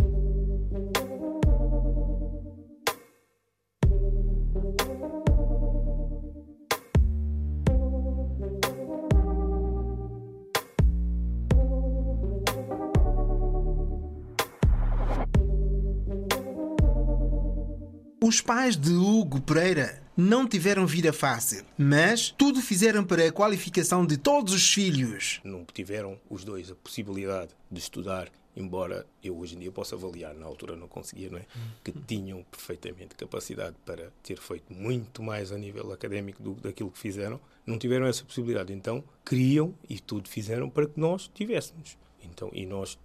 Os 18.27 18.41
pais 18.41 18.77
de 18.77 18.91
Hugo 18.93 19.41
Pereira 19.41 20.03
não 20.17 20.49
tiveram 20.49 20.85
vida 20.85 21.13
fácil, 21.13 21.65
mas 21.79 22.29
tudo 22.29 22.61
fizeram 22.61 23.05
para 23.05 23.25
a 23.25 23.31
qualificação 23.31 24.05
de 24.05 24.17
todos 24.17 24.53
os 24.53 24.69
filhos. 24.69 25.41
Não 25.45 25.65
tiveram 25.65 26.19
os 26.29 26.43
dois 26.43 26.69
a 26.69 26.75
possibilidade 26.75 27.53
de 27.71 27.79
estudar, 27.79 28.29
embora 28.57 29.07
eu 29.23 29.39
hoje 29.39 29.55
em 29.55 29.61
dia 29.61 29.71
possa 29.71 29.95
avaliar, 29.95 30.35
na 30.35 30.45
altura 30.45 30.75
não 30.75 30.89
conseguia, 30.89 31.31
não 31.31 31.39
é? 31.39 31.47
Que 31.85 31.93
tinham 31.93 32.43
perfeitamente 32.51 33.15
capacidade 33.15 33.77
para 33.87 34.11
ter 34.25 34.41
feito 34.41 34.75
muito 34.75 35.23
mais 35.23 35.53
a 35.53 35.57
nível 35.57 35.93
académico 35.93 36.43
do, 36.43 36.55
daquilo 36.55 36.91
que 36.91 36.99
fizeram, 36.99 37.39
não 37.65 37.79
tiveram 37.79 38.07
essa 38.09 38.25
possibilidade. 38.25 38.73
Então, 38.73 39.05
queriam 39.25 39.73
e 39.89 40.01
tudo 40.01 40.29
fizeram 40.29 40.69
para 40.69 40.89
que 40.89 40.99
nós 40.99 41.31
tivéssemos. 41.33 41.97
Então, 42.25 42.51
e 42.53 42.67
nós 42.67 42.99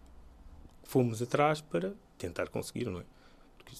fomos 0.83 1.21
atrás 1.21 1.61
para 1.61 1.93
tentar 2.17 2.49
conseguir, 2.49 2.85
não 2.85 3.01
é? 3.01 3.03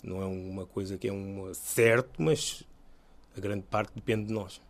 Não 0.03 0.21
é 0.21 0.25
uma 0.25 0.65
coisa 0.65 0.98
que 0.98 1.07
é 1.07 1.13
um 1.13 1.53
certo, 1.53 2.21
mas 2.21 2.63
a 3.36 3.39
grande 3.39 3.63
parte 3.63 3.91
depende 3.95 4.27
de 4.27 4.33
nós. 4.33 4.62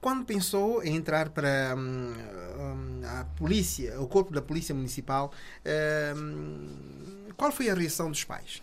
Quando 0.00 0.24
pensou 0.26 0.82
em 0.82 0.96
entrar 0.96 1.30
para 1.30 1.74
hum, 1.76 2.12
hum, 2.58 3.00
a 3.06 3.24
polícia, 3.36 3.98
o 4.00 4.06
corpo 4.06 4.32
da 4.32 4.42
polícia 4.42 4.74
municipal, 4.74 5.32
hum, 6.16 7.28
qual 7.36 7.50
foi 7.50 7.70
a 7.70 7.74
reação 7.74 8.10
dos 8.10 8.24
pais? 8.24 8.62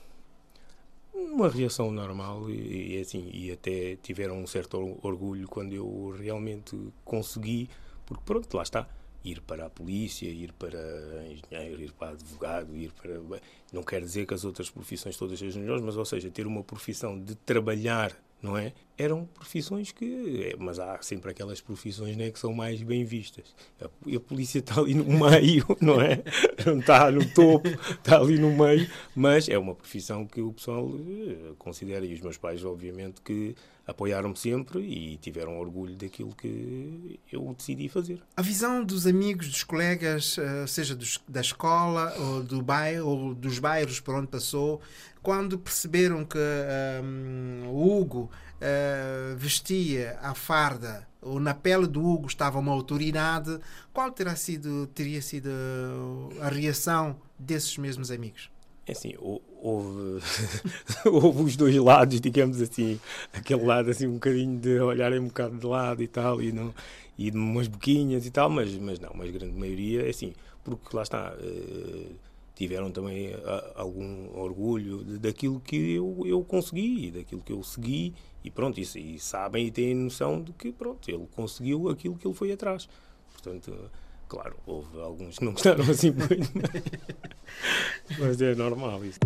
Uma 1.13 1.49
reação 1.49 1.91
normal 1.91 2.49
e, 2.49 2.95
e 2.95 3.01
assim 3.01 3.29
e 3.33 3.51
até 3.51 3.97
tiveram 4.01 4.37
um 4.41 4.47
certo 4.47 4.97
orgulho 5.01 5.47
quando 5.47 5.73
eu 5.73 6.15
realmente 6.17 6.77
consegui 7.03 7.69
Porque 8.05 8.23
pronto, 8.25 8.57
lá 8.57 8.63
está. 8.63 8.87
Ir 9.23 9.41
para 9.41 9.67
a 9.67 9.69
polícia, 9.69 10.27
ir 10.27 10.51
para 10.53 10.79
engenheiro, 11.27 11.81
ir 11.81 11.91
para 11.91 12.11
advogado, 12.11 12.75
ir 12.75 12.91
para. 12.91 13.19
Não 13.71 13.83
quer 13.83 14.01
dizer 14.01 14.25
que 14.25 14.33
as 14.33 14.43
outras 14.43 14.69
profissões 14.69 15.15
todas 15.15 15.37
sejam 15.37 15.61
melhores, 15.61 15.83
mas, 15.83 15.95
ou 15.95 16.05
seja, 16.05 16.29
ter 16.31 16.47
uma 16.47 16.63
profissão 16.63 17.19
de 17.19 17.35
trabalhar 17.35 18.15
não 18.41 18.57
é? 18.57 18.73
Eram 19.01 19.25
profissões 19.25 19.91
que. 19.91 20.51
É, 20.51 20.55
mas 20.57 20.77
há 20.79 21.01
sempre 21.01 21.31
aquelas 21.31 21.59
profissões 21.59 22.15
né, 22.15 22.29
que 22.29 22.37
são 22.37 22.53
mais 22.53 22.81
bem 22.83 23.03
vistas. 23.03 23.55
A, 23.81 23.85
a, 23.85 24.19
polícia 24.19 24.59
está 24.59 24.79
ali 24.79 24.93
no 24.93 25.05
meio, 25.05 25.65
não 25.81 25.99
é? 25.99 26.21
Não 26.65 26.79
está 26.79 27.09
no 27.09 27.25
topo, 27.33 27.67
está 27.67 28.17
ali 28.17 28.37
no 28.37 28.51
meio, 28.51 28.87
mas 29.15 29.49
é 29.49 29.57
uma 29.57 29.73
profissão 29.73 30.25
que 30.25 30.41
o 30.41 30.53
pessoal 30.53 30.91
eh, 30.95 31.53
considera, 31.57 32.05
e 32.05 32.13
os 32.13 32.21
meus 32.21 32.37
pais, 32.37 32.63
obviamente, 32.63 33.21
que 33.21 33.55
apoiaram-me 33.87 34.37
sempre 34.37 34.79
e 34.79 35.17
tiveram 35.17 35.59
orgulho 35.59 35.95
daquilo 35.95 36.35
que 36.35 37.19
eu 37.31 37.53
decidi 37.57 37.89
fazer. 37.89 38.21
A 38.35 38.41
visão 38.41 38.83
dos 38.83 39.07
amigos, 39.07 39.47
dos 39.47 39.63
colegas, 39.63 40.37
eh, 40.37 40.67
seja 40.67 40.95
dos, 40.95 41.19
da 41.27 41.41
escola 41.41 42.13
ou 42.17 42.43
do 42.43 42.61
bairro 42.61 43.07
ou 43.07 43.35
dos 43.35 43.59
bairros 43.59 43.99
por 43.99 44.15
onde 44.15 44.27
passou, 44.27 44.81
quando 45.21 45.57
perceberam 45.57 46.25
que 46.25 46.37
um, 47.03 47.67
o 47.69 47.99
Hugo 47.99 48.29
uh, 48.61 49.35
vestia 49.35 50.17
a 50.21 50.33
farda 50.33 51.07
ou 51.21 51.39
na 51.39 51.53
pele 51.53 51.85
do 51.85 52.03
Hugo 52.03 52.27
estava 52.27 52.57
uma 52.57 52.71
autoridade, 52.71 53.59
qual 53.93 54.11
terá 54.11 54.35
sido, 54.35 54.87
teria 54.87 55.21
sido 55.21 55.49
a 56.41 56.49
reação 56.49 57.15
desses 57.37 57.77
mesmos 57.77 58.09
amigos? 58.09 58.49
É 58.87 58.93
assim, 58.93 59.13
houve, 59.19 60.21
houve 61.05 61.43
os 61.43 61.55
dois 61.55 61.75
lados, 61.75 62.19
digamos 62.19 62.59
assim, 62.59 62.99
aquele 63.31 63.63
lado 63.63 63.91
assim 63.91 64.07
um 64.07 64.13
bocadinho 64.13 64.59
de 64.59 64.79
olharem 64.79 65.19
um 65.19 65.27
bocado 65.27 65.57
de 65.57 65.65
lado 65.65 66.01
e 66.01 66.07
tal, 66.07 66.41
e, 66.41 66.51
não, 66.51 66.73
e 67.17 67.29
umas 67.29 67.67
boquinhas 67.67 68.25
e 68.25 68.31
tal, 68.31 68.49
mas, 68.49 68.75
mas 68.77 68.99
não, 68.99 69.11
mas 69.13 69.29
a 69.29 69.31
grande 69.31 69.57
maioria 69.57 70.07
é 70.07 70.09
assim, 70.09 70.33
porque 70.63 70.95
lá 70.95 71.03
está... 71.03 71.33
Uh, 71.33 72.30
tiveram 72.61 72.91
também 72.91 73.33
a, 73.33 73.81
algum 73.81 74.37
orgulho 74.37 75.03
daquilo 75.17 75.59
que 75.59 75.95
eu, 75.95 76.21
eu 76.25 76.43
consegui, 76.43 77.09
daquilo 77.09 77.41
que 77.41 77.51
eu 77.51 77.63
segui, 77.63 78.13
e 78.43 78.51
pronto, 78.51 78.79
isso, 78.79 78.99
e 78.99 79.17
sabem 79.19 79.65
e 79.65 79.71
têm 79.71 79.95
noção 79.95 80.41
de 80.43 80.53
que 80.53 80.71
pronto, 80.71 81.09
ele 81.09 81.27
conseguiu 81.35 81.89
aquilo 81.89 82.15
que 82.15 82.27
ele 82.27 82.35
foi 82.35 82.51
atrás. 82.51 82.87
Portanto, 83.31 83.73
claro, 84.27 84.55
houve 84.67 85.01
alguns 85.01 85.39
que 85.39 85.45
não 85.45 85.53
gostaram 85.53 85.83
assim 85.89 86.11
muito, 86.11 86.51
mas 88.19 88.39
é 88.39 88.53
normal 88.53 89.03
isso. 89.03 89.19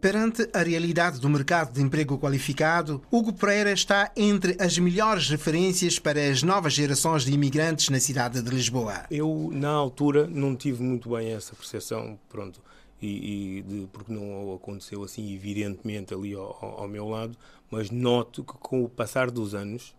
Perante 0.00 0.48
a 0.52 0.62
realidade 0.62 1.18
do 1.18 1.28
mercado 1.28 1.72
de 1.72 1.82
emprego 1.82 2.16
qualificado, 2.18 3.02
Hugo 3.10 3.32
Pereira 3.32 3.72
está 3.72 4.12
entre 4.16 4.56
as 4.60 4.78
melhores 4.78 5.28
referências 5.28 5.98
para 5.98 6.30
as 6.30 6.40
novas 6.40 6.72
gerações 6.72 7.24
de 7.24 7.32
imigrantes 7.32 7.88
na 7.88 7.98
cidade 7.98 8.40
de 8.40 8.48
Lisboa. 8.48 9.06
Eu, 9.10 9.50
na 9.52 9.70
altura, 9.70 10.28
não 10.28 10.54
tive 10.54 10.84
muito 10.84 11.10
bem 11.10 11.32
essa 11.32 11.52
percepção, 11.52 12.16
pronto, 12.28 12.62
e, 13.02 13.58
e 13.58 13.62
de, 13.62 13.88
porque 13.92 14.12
não 14.12 14.54
aconteceu 14.54 15.02
assim 15.02 15.34
evidentemente 15.34 16.14
ali 16.14 16.32
ao, 16.32 16.56
ao, 16.62 16.86
meu 16.86 17.08
lado, 17.08 17.36
mas 17.68 17.90
noto 17.90 18.44
que 18.44 18.52
com 18.52 18.84
o 18.84 18.88
passar 18.88 19.32
dos 19.32 19.52
anos, 19.52 19.96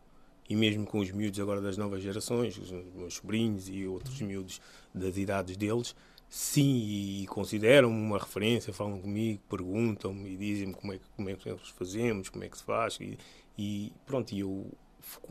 e 0.49 0.55
mesmo 0.55 0.85
com 0.85 0.99
os 0.99 1.11
miúdos 1.11 1.41
agora 1.41 1.59
das 1.59 1.75
novas 1.75 2.01
gerações, 2.01 2.57
os 2.57 2.71
meus 2.95 3.15
sobrinhos 3.15 3.67
e 3.67 3.85
outros 3.85 4.21
miúdos 4.21 4.61
das 4.95 5.17
idades 5.17 5.57
deles, 5.57 5.93
sim, 6.29 7.21
e 7.21 7.27
consideram-me 7.27 7.95
uma 7.95 8.19
referência, 8.19 8.71
falam 8.71 8.99
comigo, 9.01 9.41
perguntam-me 9.49 10.29
e 10.29 10.37
dizem-me 10.37 10.73
como 10.73 10.93
é, 10.93 10.97
que, 10.97 11.05
como 11.15 11.29
é 11.29 11.35
que 11.35 11.49
nós 11.49 11.69
fazemos, 11.69 12.29
como 12.29 12.43
é 12.43 12.49
que 12.49 12.57
se 12.57 12.63
faz. 12.63 12.97
E, 13.01 13.17
e 13.57 13.91
pronto, 14.05 14.31
e 14.33 14.39
eu 14.41 14.67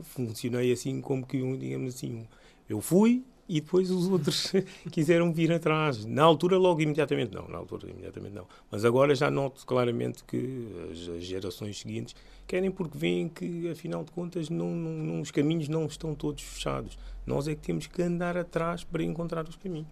funcionei 0.03 0.71
assim 0.71 0.99
como 1.01 1.25
que, 1.25 1.37
digamos 1.57 1.95
assim, 1.95 2.27
eu 2.67 2.81
fui 2.81 3.23
e 3.49 3.59
depois 3.59 3.89
os 3.89 4.07
outros 4.07 4.53
quiseram 4.91 5.33
vir 5.33 5.51
atrás. 5.51 6.05
Na 6.05 6.23
altura, 6.23 6.55
logo 6.57 6.81
imediatamente 6.81 7.33
não, 7.33 7.47
na 7.47 7.57
altura 7.57 7.89
imediatamente 7.89 8.33
não. 8.33 8.45
Mas 8.69 8.85
agora 8.85 9.15
já 9.15 9.31
noto 9.31 9.65
claramente 9.65 10.23
que 10.23 10.67
as 10.91 11.23
gerações 11.23 11.79
seguintes 11.79 12.15
querem 12.45 12.69
porque 12.69 12.97
veem 12.97 13.27
que, 13.27 13.69
afinal 13.69 14.03
de 14.03 14.11
contas, 14.11 14.49
não, 14.49 14.69
não, 14.69 15.19
os 15.21 15.31
caminhos 15.31 15.67
não 15.67 15.87
estão 15.87 16.13
todos 16.13 16.43
fechados. 16.43 16.97
Nós 17.25 17.47
é 17.47 17.55
que 17.55 17.61
temos 17.61 17.87
que 17.87 18.01
andar 18.03 18.37
atrás 18.37 18.83
para 18.83 19.03
encontrar 19.03 19.47
os 19.49 19.55
caminhos. 19.55 19.87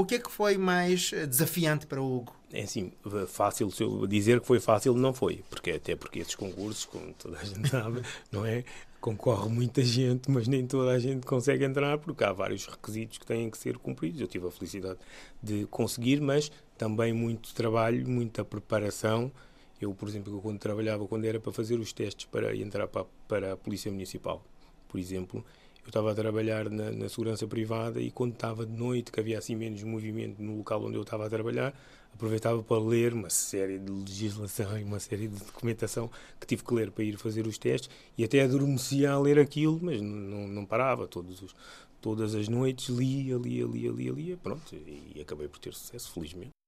O 0.00 0.04
que 0.06 0.14
é 0.14 0.18
que 0.18 0.30
foi 0.30 0.56
mais 0.56 1.10
desafiante 1.28 1.86
para 1.86 2.00
o 2.00 2.16
Hugo? 2.16 2.34
É 2.50 2.62
assim, 2.62 2.90
fácil 3.28 3.68
dizer 4.08 4.40
que 4.40 4.46
foi 4.46 4.58
fácil 4.58 4.94
não 4.94 5.12
foi, 5.12 5.44
porque 5.50 5.72
até 5.72 5.94
porque 5.94 6.20
esses 6.20 6.34
concursos, 6.34 6.86
como 6.86 7.12
toda 7.12 7.36
a 7.36 7.44
gente 7.44 7.68
sabe, 7.68 8.00
não 8.32 8.46
é? 8.46 8.64
Concorre 8.98 9.50
muita 9.50 9.82
gente, 9.82 10.30
mas 10.30 10.48
nem 10.48 10.66
toda 10.66 10.92
a 10.92 10.98
gente 10.98 11.26
consegue 11.26 11.66
entrar 11.66 11.98
porque 11.98 12.24
há 12.24 12.32
vários 12.32 12.64
requisitos 12.64 13.18
que 13.18 13.26
têm 13.26 13.50
que 13.50 13.58
ser 13.58 13.76
cumpridos. 13.76 14.22
Eu 14.22 14.26
tive 14.26 14.48
a 14.48 14.50
felicidade 14.50 14.98
de 15.42 15.66
conseguir, 15.66 16.18
mas 16.18 16.50
também 16.78 17.12
muito 17.12 17.54
trabalho, 17.54 18.08
muita 18.08 18.42
preparação. 18.42 19.30
Eu, 19.78 19.92
por 19.92 20.08
exemplo, 20.08 20.40
quando 20.40 20.58
trabalhava, 20.58 21.06
quando 21.06 21.26
era 21.26 21.38
para 21.38 21.52
fazer 21.52 21.78
os 21.78 21.92
testes 21.92 22.24
para 22.24 22.56
entrar 22.56 22.88
para, 22.88 23.04
para 23.28 23.52
a 23.52 23.56
Polícia 23.58 23.92
Municipal, 23.92 24.42
por 24.88 24.98
exemplo, 24.98 25.44
eu 25.90 25.98
estava 26.00 26.12
a 26.12 26.14
trabalhar 26.14 26.70
na, 26.70 26.92
na, 26.92 27.08
segurança 27.08 27.48
privada 27.48 28.00
e 28.00 28.12
quando 28.12 28.32
estava 28.32 28.64
de 28.64 28.72
noite, 28.72 29.10
que 29.10 29.18
havia 29.18 29.36
assim 29.36 29.56
menos 29.56 29.82
movimento 29.82 30.40
no 30.40 30.58
local 30.58 30.84
onde 30.84 30.94
eu 30.94 31.02
estava 31.02 31.26
a 31.26 31.28
trabalhar, 31.28 31.74
aproveitava 32.14 32.62
para 32.62 32.80
ler 32.80 33.12
uma 33.12 33.28
série 33.28 33.76
de 33.76 33.90
legislação 33.90 34.78
e 34.78 34.84
uma 34.84 35.00
série 35.00 35.26
de 35.26 35.44
documentação 35.44 36.08
que 36.38 36.46
tive 36.46 36.62
que 36.62 36.72
ler 36.72 36.92
para 36.92 37.02
ir 37.02 37.16
fazer 37.16 37.44
os 37.44 37.58
testes 37.58 37.90
e 38.16 38.22
até 38.22 38.40
adormecia 38.42 39.10
a 39.10 39.18
ler 39.18 39.40
aquilo, 39.40 39.80
mas 39.82 40.00
não, 40.00 40.46
não 40.46 40.64
parava. 40.64 41.08
Todos 41.08 41.42
os, 41.42 41.56
todas 42.00 42.36
as 42.36 42.46
noites 42.46 42.88
lia, 42.88 43.36
lia, 43.36 43.66
lia, 43.66 43.90
lia, 43.90 44.12
lia, 44.12 44.36
pronto, 44.36 44.72
e 44.72 45.20
acabei 45.20 45.48
por 45.48 45.58
ter 45.58 45.74
sucesso, 45.74 46.12
felizmente. 46.12 46.59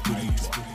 please. 0.00 0.73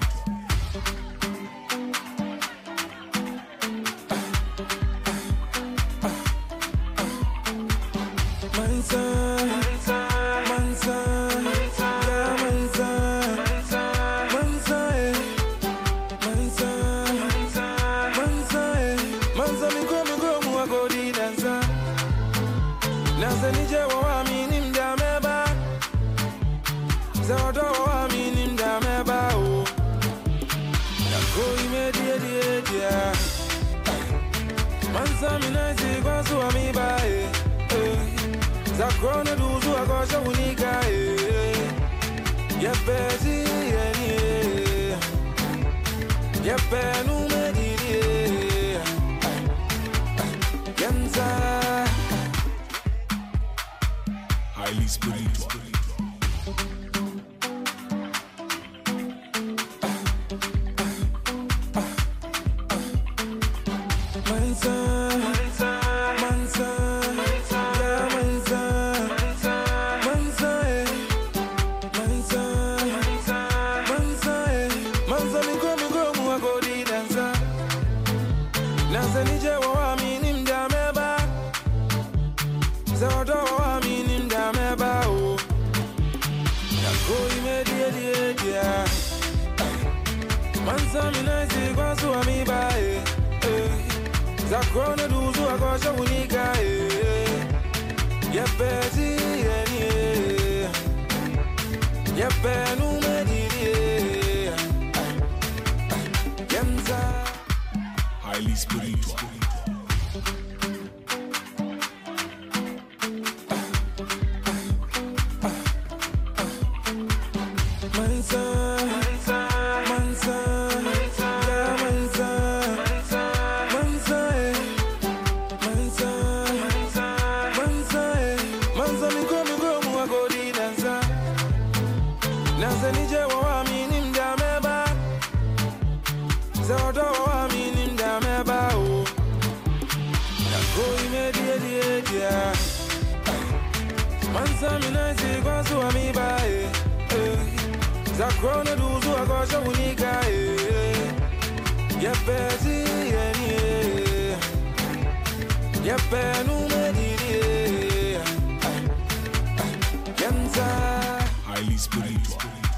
Highly 161.60 161.78
spiritual. 161.78 162.69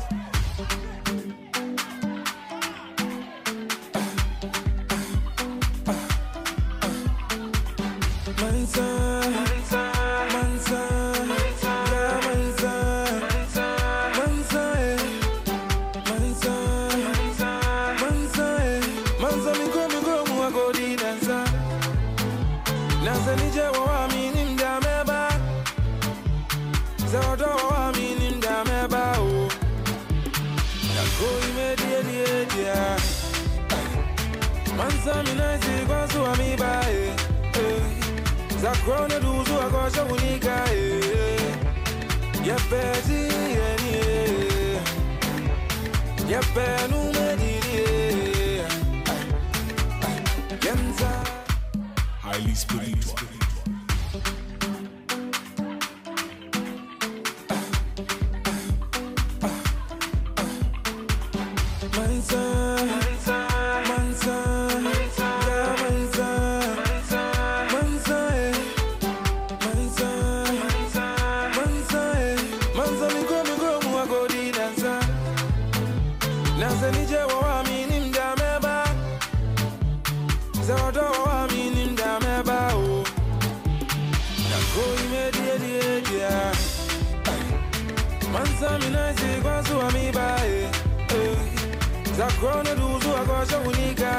Kono 92.42 92.76
duzu 92.76 93.10
akosha 93.22 93.58
unika 93.60 94.12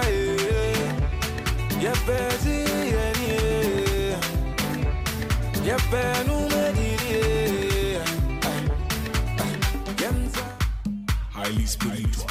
Yepezi 1.82 2.56
eni 3.04 3.28
Yepenu 5.66 6.36
mediri 6.50 7.98
Highly 11.34 11.66
spiritual 11.66 12.21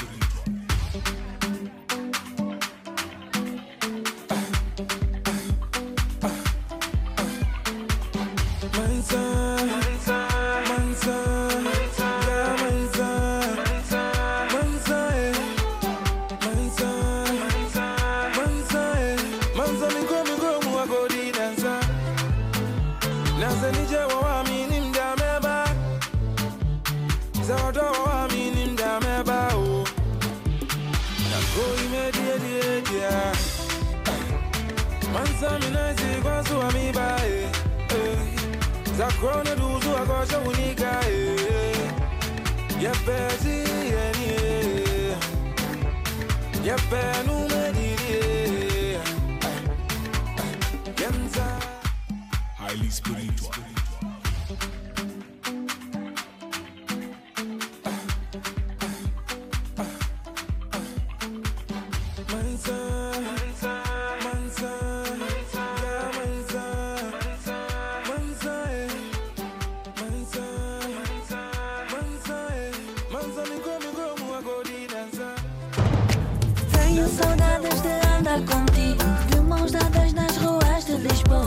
Tenho 76.93 77.07
saudades 77.07 77.81
de 77.81 78.07
andar 78.17 78.39
contigo, 78.41 79.03
de 79.29 79.39
mãos 79.39 79.71
dadas 79.71 80.11
nas 80.11 80.35
ruas 80.35 80.83
de 80.83 80.97
Lisboa. 80.97 81.45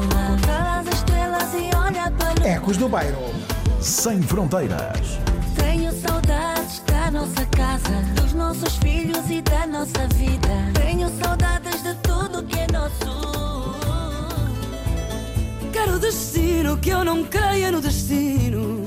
As 0.78 0.86
estrelas 0.86 1.52
e 1.52 1.76
olha 1.76 2.10
para. 2.12 2.48
Ecos 2.48 2.78
do 2.78 2.88
Bairro. 2.88 3.30
Sem 3.78 4.22
Fronteiras. 4.22 5.18
Tenho 5.54 5.92
saudades 5.92 6.80
da 6.86 7.10
nossa 7.10 7.44
casa, 7.44 8.00
dos 8.14 8.32
nossos 8.32 8.76
filhos 8.78 9.28
e 9.28 9.42
da 9.42 9.66
nossa 9.66 10.08
vida. 10.14 10.48
Tenho 10.80 11.10
saudades 11.22 11.82
de 11.82 11.94
tudo 11.96 12.42
que 12.44 12.60
é 12.60 12.66
nosso. 12.72 13.74
Quero 15.74 15.98
destino 15.98 16.78
que 16.78 16.88
eu 16.88 17.04
não 17.04 17.22
creia 17.22 17.70
no 17.70 17.82
destino. 17.82 18.86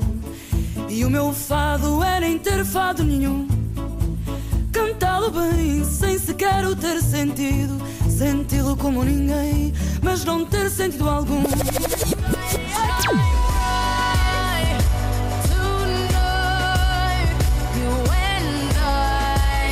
E 0.88 1.04
o 1.04 1.10
meu 1.10 1.32
fado 1.32 2.02
é 2.02 2.18
nem 2.18 2.36
ter 2.36 2.64
fado 2.64 3.04
nenhum. 3.04 3.57
Bem, 5.30 5.84
sem 5.84 6.18
sequer 6.18 6.64
o 6.64 6.74
ter 6.74 7.02
sentido. 7.02 7.76
Senti-lo 8.08 8.76
como 8.76 9.04
ninguém, 9.04 9.74
mas 10.02 10.24
não 10.24 10.44
ter 10.44 10.70
sentido 10.70 11.08
algum. 11.08 11.42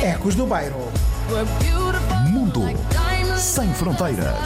Ecos 0.03 0.35
do 0.35 0.45
Bairro. 0.45 0.91
Mundo 2.29 2.61
sem 3.37 3.73
fronteiras. 3.73 4.37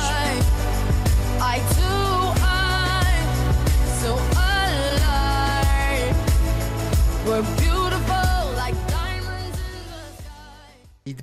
We're 7.23 7.70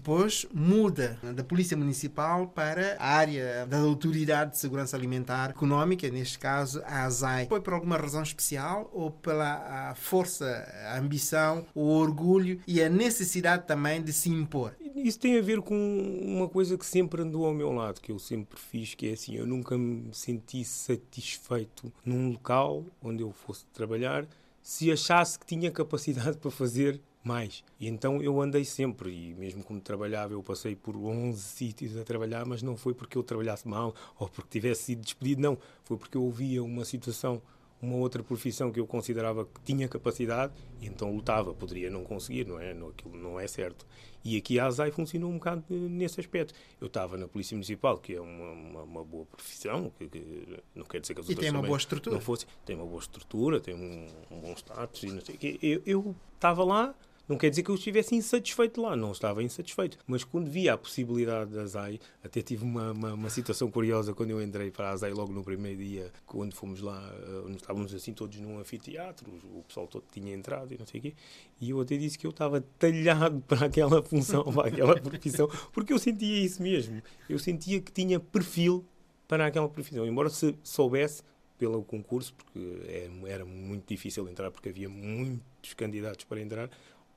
depois 0.08 0.46
muda 0.54 1.18
da 1.34 1.44
Polícia 1.44 1.76
Municipal 1.76 2.46
para 2.46 2.96
a 2.98 3.08
área 3.08 3.66
da 3.66 3.76
Autoridade 3.76 4.52
de 4.52 4.58
Segurança 4.58 4.96
Alimentar 4.96 5.50
Económica, 5.50 6.08
neste 6.08 6.38
caso 6.38 6.80
a 6.86 7.04
ASAI. 7.04 7.46
Foi 7.46 7.60
por 7.60 7.74
alguma 7.74 7.98
razão 7.98 8.22
especial 8.22 8.90
ou 8.94 9.10
pela 9.10 9.94
força, 9.96 10.46
a 10.86 10.98
ambição, 10.98 11.66
o 11.74 11.82
orgulho 11.82 12.58
e 12.66 12.82
a 12.82 12.88
necessidade 12.88 13.66
também 13.66 14.02
de 14.02 14.14
se 14.14 14.30
impor? 14.30 14.74
Isso 14.96 15.20
tem 15.20 15.38
a 15.38 15.42
ver 15.42 15.60
com 15.60 15.76
uma 16.24 16.48
coisa 16.48 16.78
que 16.78 16.86
sempre 16.86 17.20
andou 17.20 17.44
ao 17.44 17.52
meu 17.52 17.70
lado, 17.70 18.00
que 18.00 18.10
eu 18.10 18.18
sempre 18.18 18.58
fiz, 18.58 18.94
que 18.94 19.10
é 19.10 19.12
assim, 19.12 19.36
eu 19.36 19.46
nunca 19.46 19.76
me 19.76 20.08
senti 20.14 20.64
satisfeito 20.64 21.92
num 22.02 22.30
local 22.30 22.82
onde 23.02 23.22
eu 23.22 23.30
fosse 23.30 23.66
trabalhar 23.74 24.26
se 24.68 24.92
achasse 24.92 25.38
que 25.38 25.46
tinha 25.46 25.70
capacidade 25.70 26.36
para 26.38 26.50
fazer 26.50 27.00
mais. 27.22 27.64
E 27.78 27.88
então 27.88 28.22
eu 28.22 28.40
andei 28.40 28.64
sempre, 28.64 29.10
e 29.10 29.34
mesmo 29.34 29.62
como 29.62 29.80
trabalhava, 29.80 30.32
eu 30.32 30.42
passei 30.42 30.74
por 30.74 30.96
11 30.96 31.40
sítios 31.40 31.96
a 31.96 32.04
trabalhar, 32.04 32.44
mas 32.46 32.62
não 32.62 32.76
foi 32.76 32.94
porque 32.94 33.18
eu 33.18 33.22
trabalhasse 33.22 33.66
mal 33.66 33.94
ou 34.18 34.28
porque 34.28 34.60
tivesse 34.60 34.84
sido 34.84 35.02
despedido, 35.02 35.40
não. 35.42 35.58
Foi 35.84 35.96
porque 35.96 36.16
eu 36.16 36.22
ouvia 36.22 36.62
uma 36.62 36.84
situação 36.84 37.42
uma 37.80 37.96
outra 37.96 38.22
profissão 38.22 38.72
que 38.72 38.80
eu 38.80 38.86
considerava 38.86 39.44
que 39.44 39.60
tinha 39.64 39.86
capacidade 39.88 40.52
e 40.80 40.86
então 40.86 41.14
lutava. 41.14 41.54
Poderia 41.54 41.90
não 41.90 42.02
conseguir, 42.04 42.44
não 42.46 42.58
é? 42.58 42.74
Não, 42.74 42.88
aquilo 42.88 43.16
não 43.16 43.38
é 43.38 43.46
certo. 43.46 43.86
E 44.24 44.36
aqui 44.36 44.58
a 44.58 44.66
ASAI 44.66 44.90
funcionou 44.90 45.30
um 45.30 45.34
bocado 45.34 45.62
nesse 45.68 46.18
aspecto. 46.20 46.52
Eu 46.80 46.88
estava 46.88 47.16
na 47.16 47.28
Polícia 47.28 47.54
Municipal, 47.54 47.96
que 47.98 48.14
é 48.14 48.20
uma, 48.20 48.50
uma, 48.52 48.82
uma 48.82 49.04
boa 49.04 49.24
profissão, 49.26 49.92
que, 49.96 50.08
que 50.08 50.58
não 50.74 50.84
quer 50.84 51.00
dizer 51.00 51.14
que 51.14 51.20
as 51.20 51.26
E 51.28 51.30
outras 51.30 51.46
tem 51.48 51.56
uma 51.56 51.66
boa 51.66 51.78
estrutura. 51.78 52.16
Não 52.16 52.20
fosse, 52.20 52.46
tem 52.66 52.74
uma 52.76 52.84
boa 52.84 53.00
estrutura, 53.00 53.60
tem 53.60 53.74
um, 53.74 54.06
um 54.30 54.40
bom 54.40 54.52
status 54.54 55.02
e 55.04 55.06
não 55.12 55.20
sei 55.20 55.34
o 55.36 55.38
quê. 55.38 55.58
Eu- 55.62 55.82
Eu 55.86 56.16
estava 56.34 56.64
lá, 56.64 56.94
não 57.28 57.36
quer 57.36 57.50
dizer 57.50 57.62
que 57.62 57.70
eu 57.70 57.74
estivesse 57.74 58.14
insatisfeito 58.14 58.80
lá, 58.80 58.96
não 58.96 59.12
estava 59.12 59.42
insatisfeito. 59.42 59.98
Mas 60.06 60.24
quando 60.24 60.50
via 60.50 60.74
a 60.74 60.78
possibilidade 60.78 61.50
da 61.52 61.62
ASAI, 61.62 62.00
até 62.24 62.40
tive 62.40 62.64
uma, 62.64 62.92
uma, 62.92 63.12
uma 63.14 63.30
situação 63.30 63.70
curiosa 63.70 64.14
quando 64.14 64.30
eu 64.30 64.42
entrei 64.42 64.70
para 64.70 64.88
a 64.88 64.92
ASAI 64.92 65.12
logo 65.12 65.32
no 65.32 65.44
primeiro 65.44 65.78
dia, 65.78 66.10
quando 66.26 66.54
fomos 66.54 66.80
lá, 66.80 67.12
onde 67.44 67.56
estávamos 67.56 67.92
assim 67.94 68.12
todos 68.14 68.38
num 68.40 68.58
anfiteatro, 68.58 69.30
o 69.54 69.62
pessoal 69.68 69.86
todo 69.86 70.04
tinha 70.10 70.34
entrado 70.34 70.72
e 70.72 70.78
não 70.78 70.86
sei 70.86 71.00
o 71.00 71.02
quê, 71.02 71.14
e 71.60 71.70
eu 71.70 71.80
até 71.80 71.96
disse 71.96 72.18
que 72.18 72.26
eu 72.26 72.30
estava 72.30 72.60
talhado 72.78 73.40
para 73.46 73.66
aquela 73.66 74.02
função, 74.02 74.44
para 74.52 74.68
aquela 74.68 74.98
profissão, 74.98 75.48
porque 75.72 75.92
eu 75.92 75.98
sentia 75.98 76.42
isso 76.44 76.62
mesmo. 76.62 77.02
Eu 77.28 77.38
sentia 77.38 77.80
que 77.80 77.92
tinha 77.92 78.18
perfil 78.18 78.84
para 79.26 79.46
aquela 79.46 79.68
profissão, 79.68 80.06
embora 80.06 80.30
se 80.30 80.54
soubesse 80.62 81.22
pelo 81.58 81.82
concurso, 81.82 82.32
porque 82.34 82.58
é- 82.86 83.10
era 83.26 83.44
muito 83.44 83.86
difícil 83.88 84.26
entrar, 84.28 84.50
porque 84.50 84.68
havia 84.68 84.88
muitos 84.88 85.74
candidatos 85.74 86.24
para 86.24 86.40
entrar, 86.40 86.70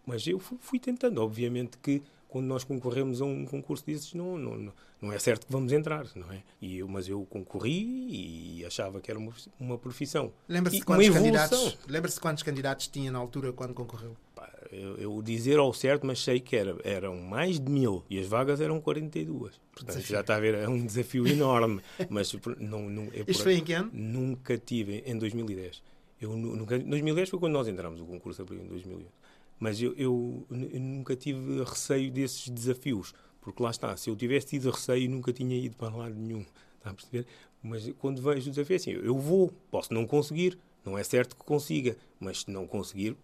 mas 0.06 0.26
eu 0.28 0.40
fu- 0.40 0.58
fui 0.60 0.80
tentando. 0.80 1.22
Obviamente 1.22 1.78
que 1.78 2.02
quando 2.28 2.46
nós 2.46 2.64
concorremos 2.64 3.22
a 3.22 3.26
um 3.26 3.46
concurso 3.46 3.86
desses, 3.86 4.14
não, 4.14 4.38
não, 4.38 4.72
não- 5.02 5.12
é 5.12 5.20
certo 5.20 5.46
que 5.48 5.52
vamos 5.52 5.72
entrar, 5.74 6.06
não 6.16 6.32
é? 6.32 6.42
E 6.62 6.78
eu, 6.78 6.88
mas 6.88 7.08
eu 7.10 7.26
concorri 7.30 8.58
e 8.60 8.66
achava 8.66 9.02
que 9.02 9.10
era 9.12 9.20
uma, 9.20 9.34
uma 9.60 9.78
profissão. 9.78 10.32
Lembra-se 10.48 10.82
quantos 10.84 11.10
candidatos? 11.10 11.78
de 12.16 12.20
quantos 12.22 12.44
candidatos 12.44 12.88
tinha 12.88 13.12
na 13.12 13.20
altura 13.20 13.52
quando 13.52 13.74
concorreu? 13.74 14.16
Eu, 14.72 14.96
eu 14.98 15.22
dizer 15.22 15.58
ao 15.60 15.74
certo, 15.74 16.06
mas 16.06 16.24
sei 16.24 16.40
que 16.40 16.56
era, 16.56 16.78
eram 16.86 17.18
mais 17.18 17.60
de 17.60 17.70
mil 17.70 18.06
e 18.10 18.18
as 18.18 18.26
vagas 18.28 18.62
eram 18.62 18.80
42. 18.80 19.60
Portanto, 19.74 20.00
já 20.02 20.22
está 20.22 20.36
a 20.38 20.40
ver, 20.40 20.54
é 20.56 20.68
um 20.70 20.86
desafio 20.86 21.28
enorme. 21.28 21.82
mas 22.10 22.32
não, 22.58 22.90
não, 22.90 23.04
é 23.12 23.24
Isto 23.28 23.44
foi 23.44 23.56
em 23.56 23.64
que 23.64 23.74
ano? 23.74 23.90
Nunca 23.92 24.58
tive, 24.58 25.04
em 25.06 25.18
2010. 25.18 25.84
Eu 26.22 26.38
nu- 26.38 26.56
nunca, 26.56 26.78
2010 26.80 27.30
foi 27.30 27.40
quando 27.40 27.54
nós 27.54 27.68
entramos, 27.68 28.00
o 28.00 28.06
concurso 28.06 28.42
abriu 28.44 28.62
em 28.62 28.68
2008. 28.68 29.12
Mas 29.62 29.80
eu, 29.80 29.94
eu 29.94 30.44
eu 30.50 30.80
nunca 30.80 31.16
tive 31.16 31.64
receio 31.64 32.12
desses 32.12 32.50
desafios, 32.50 33.14
porque 33.40 33.62
lá 33.62 33.70
está, 33.70 33.96
se 33.96 34.10
eu 34.10 34.16
tivesse 34.16 34.48
tido 34.48 34.72
receio, 34.72 35.08
nunca 35.08 35.32
tinha 35.32 35.56
ido 35.56 35.78
para 35.78 35.96
lado 35.96 36.16
nenhum. 36.16 36.44
Está 36.78 36.90
a 36.90 36.94
perceber? 36.96 37.28
Mas 37.62 37.88
quando 38.00 38.20
vejo 38.24 38.48
o 38.48 38.52
desafio, 38.52 38.74
é 38.74 38.78
assim, 38.78 38.90
eu 38.90 39.16
vou, 39.20 39.54
posso 39.70 39.94
não 39.94 40.08
conseguir, 40.08 40.58
não 40.84 40.98
é 40.98 41.04
certo 41.04 41.36
que 41.36 41.44
consiga, 41.44 41.96
mas 42.20 42.40
se 42.42 42.50
não 42.50 42.66
conseguir, 42.66 43.16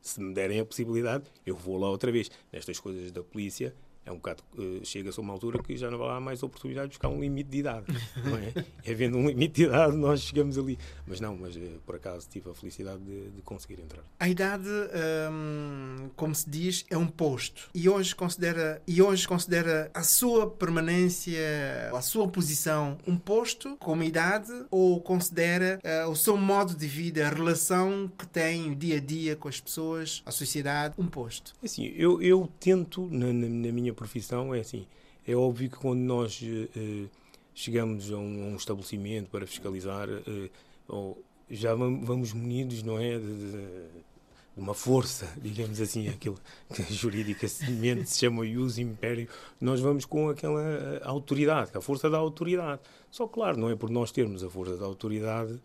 se 0.00 0.20
me 0.20 0.32
derem 0.32 0.60
a 0.60 0.64
possibilidade, 0.64 1.24
eu 1.44 1.56
vou 1.56 1.76
lá 1.76 1.90
outra 1.90 2.12
vez. 2.12 2.30
Nestas 2.52 2.78
coisas 2.78 3.10
da 3.10 3.24
polícia, 3.24 3.74
é 4.10 4.12
um 4.12 4.16
bocado. 4.16 4.42
eh, 4.58 4.80
Chega-se 4.84 5.18
a 5.18 5.22
uma 5.22 5.32
altura 5.32 5.62
que 5.62 5.76
já 5.76 5.90
não 5.90 5.98
vai 5.98 6.10
há 6.16 6.20
mais 6.20 6.42
oportunidade 6.42 6.88
de 6.88 6.90
buscar 6.90 7.08
um 7.08 7.20
limite 7.20 7.48
de 7.50 7.58
idade. 7.58 7.86
Não 8.24 8.36
é? 8.36 8.52
Havendo 8.90 9.16
um 9.18 9.26
limite 9.28 9.54
de 9.54 9.62
idade, 9.64 9.96
nós 9.96 10.20
chegamos 10.22 10.58
ali. 10.58 10.78
Mas 11.06 11.20
não, 11.20 11.36
mas 11.36 11.56
eh, 11.56 11.78
por 11.86 11.94
acaso 11.96 12.28
tive 12.28 12.50
a 12.50 12.54
felicidade 12.54 13.00
de, 13.02 13.30
de 13.30 13.42
conseguir 13.42 13.80
entrar. 13.80 14.02
A 14.18 14.28
idade, 14.28 14.68
hum, 15.30 16.10
como 16.16 16.34
se 16.34 16.48
diz, 16.48 16.84
é 16.90 16.96
um 16.96 17.06
posto. 17.06 17.68
E 17.74 17.88
hoje 17.88 18.14
considera, 18.14 18.80
e 18.86 19.00
hoje 19.02 19.26
considera 19.26 19.90
a 19.94 20.02
sua 20.02 20.48
permanência, 20.50 21.90
a 21.94 22.00
sua 22.00 22.28
posição 22.28 22.98
um 23.06 23.16
posto 23.16 23.76
como 23.78 24.02
idade 24.02 24.52
ou 24.70 25.00
considera 25.00 25.78
eh, 25.82 26.04
o 26.06 26.14
seu 26.14 26.36
modo 26.36 26.74
de 26.74 26.86
vida, 26.86 27.26
a 27.26 27.30
relação 27.30 28.10
que 28.18 28.26
tem 28.26 28.70
o 28.70 28.74
dia 28.74 28.96
a 28.96 29.00
dia 29.00 29.36
com 29.36 29.48
as 29.48 29.60
pessoas, 29.60 30.22
a 30.26 30.30
sociedade, 30.30 30.94
um 30.98 31.06
posto? 31.06 31.52
Assim, 31.62 31.84
eu, 31.96 32.20
eu 32.22 32.48
tento, 32.58 33.08
na, 33.10 33.32
na- 33.32 33.48
na 33.48 33.72
minha 33.72 33.92
profissão, 34.00 34.54
é 34.54 34.60
assim, 34.60 34.86
é 35.26 35.34
óbvio 35.36 35.68
que 35.70 35.76
quando 35.76 36.00
nós 36.00 36.40
eh, 36.42 36.68
eh, 36.74 37.06
chegamos 37.54 38.10
a 38.10 38.16
um, 38.16 38.44
a 38.44 38.46
um 38.52 38.56
estabelecimento 38.56 39.28
para 39.30 39.46
fiscalizar, 39.46 40.08
eh, 40.08 40.50
já 41.50 41.74
vam- 41.74 42.00
vamos 42.04 42.32
munidos, 42.32 42.82
não 42.82 42.98
é, 42.98 43.18
de, 43.18 43.26
de- 43.26 44.00
de 44.56 44.60
uma 44.60 44.74
força, 44.74 45.26
digamos 45.40 45.80
assim, 45.80 46.08
aquilo 46.08 46.38
que 46.74 46.82
juridicamente 46.94 48.08
se 48.10 48.18
chama 48.20 48.46
ius 48.46 48.78
império, 48.78 49.28
nós 49.60 49.80
vamos 49.80 50.04
com 50.04 50.28
aquela 50.30 50.62
eh, 50.62 51.00
autoridade, 51.04 51.70
a 51.74 51.80
força 51.80 52.08
da 52.08 52.18
autoridade. 52.18 52.80
Só 53.10 53.26
claro, 53.28 53.58
não 53.58 53.68
é 53.70 53.76
por 53.76 53.90
nós 53.90 54.10
termos 54.10 54.42
a 54.42 54.48
força 54.50 54.76
da 54.76 54.86
autoridade 54.86 55.60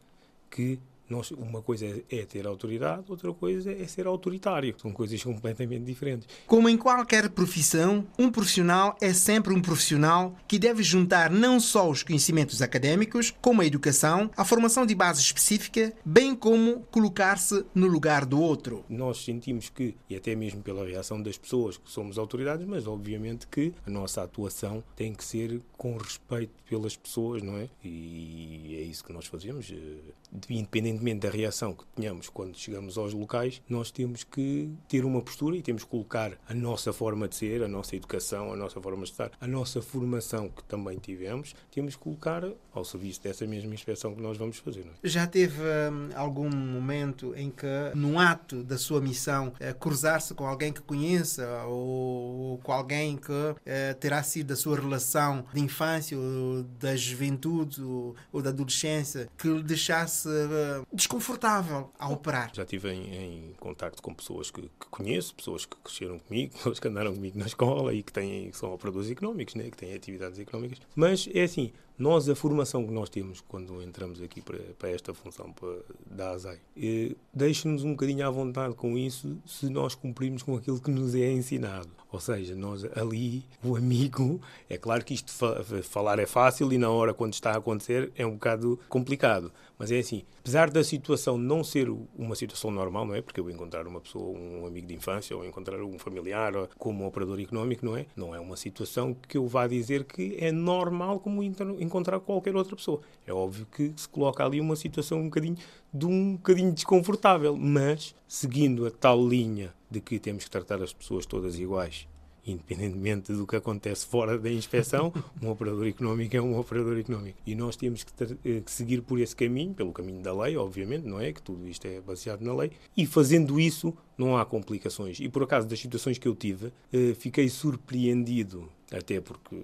que 0.52 0.78
nós, 1.10 1.32
uma 1.32 1.62
coisa 1.62 1.86
é, 1.86 2.04
é 2.10 2.26
ter 2.26 2.46
autoridade, 2.48 3.04
outra 3.08 3.32
coisa 3.34 3.72
é 3.72 3.86
ser 3.88 4.08
autoritário. 4.08 4.76
São 4.78 4.92
coisas 4.92 5.22
completamente 5.24 5.84
diferentes. 5.84 6.28
Como 6.48 6.68
em 6.70 6.78
qualquer 6.78 7.30
profissão, 7.30 8.06
um 8.18 8.32
profissional 8.32 8.96
é 9.02 9.14
sempre 9.14 9.54
um 9.54 9.62
profissional 9.62 10.36
que 10.48 10.58
deve 10.60 10.84
juntar 10.84 11.30
não 11.30 11.60
só 11.60 11.90
os 11.90 12.04
conhecimentos 12.04 12.62
académicos, 12.62 13.34
como 13.42 13.62
a 13.62 13.66
educação, 13.66 14.30
a 14.36 14.46
formação 14.46 14.86
de 14.86 14.96
base 14.96 15.22
específica, 15.22 15.94
bem 16.04 16.36
como 16.36 16.82
colocar-se 16.92 17.66
no 17.74 17.88
lugar 17.88 18.26
do 18.26 18.40
outro. 18.40 18.84
Nós 18.90 19.24
sentimos 19.24 19.70
que, 19.70 19.96
e 20.10 20.16
até 20.16 20.36
mesmo 20.36 20.62
pela 20.62 20.86
reação 20.86 21.22
das 21.22 21.38
pessoas, 21.38 21.78
que 21.78 21.90
somos 21.90 22.18
autoridades, 22.18 22.66
mas 22.66 22.88
obviamente 22.88 23.48
que 23.48 23.74
a 23.86 23.90
nossa 23.90 24.24
atuação 24.24 24.84
tem 24.96 25.14
que 25.14 25.24
ser 25.24 25.62
com 25.78 25.98
respeito 25.98 26.54
pelas 26.70 26.96
pessoas, 26.96 27.42
não 27.42 27.58
é? 27.58 27.70
E 27.84 28.76
é 28.80 28.82
isso 28.84 29.04
que 29.04 29.14
nós 29.14 29.26
fazemos. 29.26 29.72
eh, 29.72 30.48
Independentemente 30.96 31.20
da 31.20 31.30
reação 31.30 31.74
que 31.74 31.84
tenhamos 31.96 32.30
quando 32.30 32.58
chegamos 32.58 32.98
aos 32.98 33.14
locais, 33.14 33.62
nós 33.68 33.92
temos 33.92 34.24
que 34.24 34.70
ter 34.88 35.04
uma 35.04 35.22
postura 35.22 35.58
e 35.58 35.62
temos 35.62 35.84
que 35.84 35.90
colocar 35.90 36.34
a 36.48 36.54
nossa 36.54 36.94
forma 36.94 37.28
de 37.28 37.36
ser, 37.36 37.64
a 37.64 37.68
nossa 37.68 37.96
educação, 37.96 38.54
a 38.54 38.56
nossa 38.56 38.82
forma 38.82 39.04
de 39.04 39.12
estar, 39.12 39.32
a 39.40 39.48
nossa 39.48 39.82
formação 39.82 40.50
que 40.50 40.64
também 40.64 40.98
tivemos, 40.98 41.56
temos 41.72 41.96
que 41.96 42.02
colocar 42.02 42.44
ao 42.74 42.86
serviço 42.86 43.22
dessa 43.22 43.46
mesma 43.46 43.74
inspeção 43.74 44.14
que 44.14 44.22
nós 44.22 44.38
vamos 44.38 44.58
fazer, 44.58 44.82
é? 44.82 45.08
Já 45.08 45.28
teve 45.28 45.62
hum, 45.62 46.10
algum 46.16 46.50
momento 46.50 47.34
em 47.36 47.50
que, 47.50 47.66
num 47.94 48.20
ato 48.20 48.64
da 48.64 48.78
sua 48.78 49.02
missão, 49.02 49.54
eh, 49.60 49.74
cruzar-se 49.74 50.34
com 50.34 50.46
alguém 50.46 50.72
que 50.72 50.82
conheça 50.82 51.64
ou, 51.66 52.58
com 52.60 52.72
alguém 52.72 53.18
que 53.18 53.56
eh, 53.66 53.94
terá 53.94 54.22
sido 54.24 54.48
da 54.48 54.56
sua 54.56 54.80
relação 54.80 55.46
de 55.54 55.62
infância 55.62 56.18
ou 56.18 56.64
da 56.80 56.96
juventude 56.96 57.82
ou, 57.82 58.16
ou 58.32 58.42
da 58.42 58.50
adolescência 58.50 59.28
que 59.38 59.48
lhe 59.48 59.64
deixasse 59.64 60.30
eh, 60.30 60.85
desconfortável 60.92 61.92
a 62.00 62.10
operar? 62.10 62.52
Já 62.54 62.64
estive 62.64 62.92
em, 62.92 63.50
em 63.50 63.54
contacto 63.60 64.02
com 64.02 64.14
pessoas 64.14 64.52
que, 64.52 64.62
que 64.62 64.88
conheço, 64.90 65.36
pessoas 65.36 65.66
que 65.66 65.76
cresceram 65.78 66.20
comigo, 66.20 66.54
pessoas 66.58 66.80
que 66.80 66.88
andaram 66.88 67.14
comigo 67.14 67.38
na 67.38 67.46
escola 67.46 67.94
e 67.94 68.04
que, 68.04 68.12
têm, 68.12 68.50
que 68.52 68.58
são 68.58 68.74
operadores 68.74 69.10
económicos, 69.10 69.56
né? 69.56 69.70
que 69.70 69.78
têm 69.78 69.94
atividades 69.94 70.40
económicas. 70.40 70.80
Mas 70.96 71.28
é 71.34 71.44
assim, 71.44 71.72
Nós, 71.98 72.28
a 72.28 72.36
formação 72.36 72.86
que 72.86 72.92
nós 72.92 73.10
temos 73.10 73.40
quando 73.40 73.82
entramos 73.82 74.22
aqui 74.22 74.42
para, 74.42 74.60
para 74.78 74.90
esta 74.90 75.14
função 75.14 75.54
para, 75.54 75.78
da 76.06 76.32
ASAI, 76.32 76.60
eh, 76.76 77.16
deixa-nos 77.34 77.86
um 77.86 77.92
bocadinho 77.92 78.28
à 78.28 78.30
vontade 78.30 78.76
com 78.76 78.98
isso 78.98 79.38
se 79.46 79.70
nós 79.70 79.96
cumprirmos 79.96 80.44
com 80.44 80.58
aquilo 80.58 80.80
que 80.80 80.92
nos 80.92 81.16
é 81.16 81.32
ensinado. 81.32 81.90
Ou 82.12 82.20
seja, 82.20 82.56
nós 82.56 82.86
ali, 82.98 83.46
o 83.64 83.76
amigo, 83.76 84.42
é 84.70 84.78
claro 84.78 85.04
que 85.04 85.14
isto 85.14 85.32
fa 85.32 85.64
falar 85.84 86.20
é 86.20 86.26
fácil 86.26 86.72
e 86.72 86.78
na 86.78 86.90
hora 86.90 87.14
quando 87.14 87.34
está 87.34 87.52
a 87.52 87.58
acontecer 87.58 88.12
é 88.16 88.26
um 88.26 88.34
bocado 88.34 88.80
complicado. 88.90 89.52
Mas 89.78 89.92
é 89.92 90.00
assim, 90.00 90.24
apesar 90.40 90.70
da 90.70 90.84
situação 90.84 91.38
não 91.38 91.64
ser 91.64 91.90
uma 92.18 92.36
situação 92.36 92.72
normal, 92.72 93.06
não 93.06 93.16
é? 93.16 93.22
Porque 93.22 93.40
eu 93.40 93.50
encontrar 93.50 93.86
uma 93.86 94.00
pessoa, 94.00 94.38
um 94.38 94.66
amigo 94.66 94.88
de 94.88 94.94
infância, 94.94 95.36
ou 95.36 95.46
encontrar 95.46 95.82
um 95.82 96.00
familiar 96.00 96.54
como 96.78 97.06
operador 97.06 97.40
económico, 97.42 97.86
não 97.86 97.98
é? 97.98 98.06
Não 98.16 98.34
é 98.34 98.40
uma 98.40 98.56
situação 98.56 99.14
que 99.14 99.38
eu 99.38 99.46
vá 99.48 99.68
dizer 99.68 100.06
que 100.06 100.38
é 100.40 100.52
normal 100.52 101.20
como 101.20 101.44
encontrar 101.86 102.20
qualquer 102.20 102.56
outra 102.56 102.76
pessoa. 102.76 103.02
É 103.26 103.34
óbvio 103.34 103.66
que 103.66 103.94
se 103.96 104.08
coloca 104.10 104.44
ali 104.44 104.60
uma 104.60 104.76
situação 104.76 105.20
um 105.20 105.26
bocadinho 105.26 105.58
de 105.94 106.06
um 106.06 106.36
bocadinho 106.36 106.74
desconfortável, 106.74 107.56
mas 107.56 108.16
seguindo 108.28 108.86
a 108.86 108.92
tal 108.92 109.26
linha 109.26 109.74
de 109.90 110.02
que 110.02 110.20
temos 110.20 110.44
que 110.44 110.52
tratar 110.52 110.82
as 110.82 110.94
pessoas 110.94 111.26
todas 111.26 111.58
iguais 111.58 112.08
independentemente 112.46 113.34
do 113.34 113.48
que 113.48 113.56
acontece 113.56 114.06
fora 114.06 114.38
da 114.38 114.52
inspeção, 114.52 115.12
um 115.42 115.50
operador 115.50 115.88
económico 115.88 116.38
é 116.38 116.42
um 116.42 116.58
operador 116.58 116.98
económico. 116.98 117.40
E 117.46 117.56
nós 117.56 117.76
temos 117.76 118.04
que, 118.04 118.14
ter, 118.14 118.38
eh, 118.46 118.62
que, 118.62 118.72
seguir 118.72 119.02
por 119.02 119.20
esse 119.20 119.36
caminho, 119.36 119.74
pelo 119.74 119.92
caminho 119.92 120.22
da 120.22 120.34
lei, 120.34 120.56
obviamente, 120.56 121.06
não 121.06 121.20
é? 121.20 121.34
Que 121.34 121.42
tudo 121.42 121.68
isto 121.68 121.86
é 121.86 122.00
baseado 122.00 122.42
na 122.42 122.54
lei. 122.54 122.72
E 122.96 123.06
fazendo 123.06 123.60
isso, 123.60 123.94
não 124.18 124.38
há 124.38 124.46
complicações. 124.46 125.20
E 125.20 125.28
por 125.28 125.44
acaso, 125.44 125.68
das 125.68 125.80
situações 125.80 126.18
que 126.18 126.28
eu 126.28 126.36
tive, 126.36 126.72
eh, 126.94 127.16
fiquei 127.16 127.50
surpreendido, 127.50 128.70
até 128.92 129.20
porque 129.20 129.56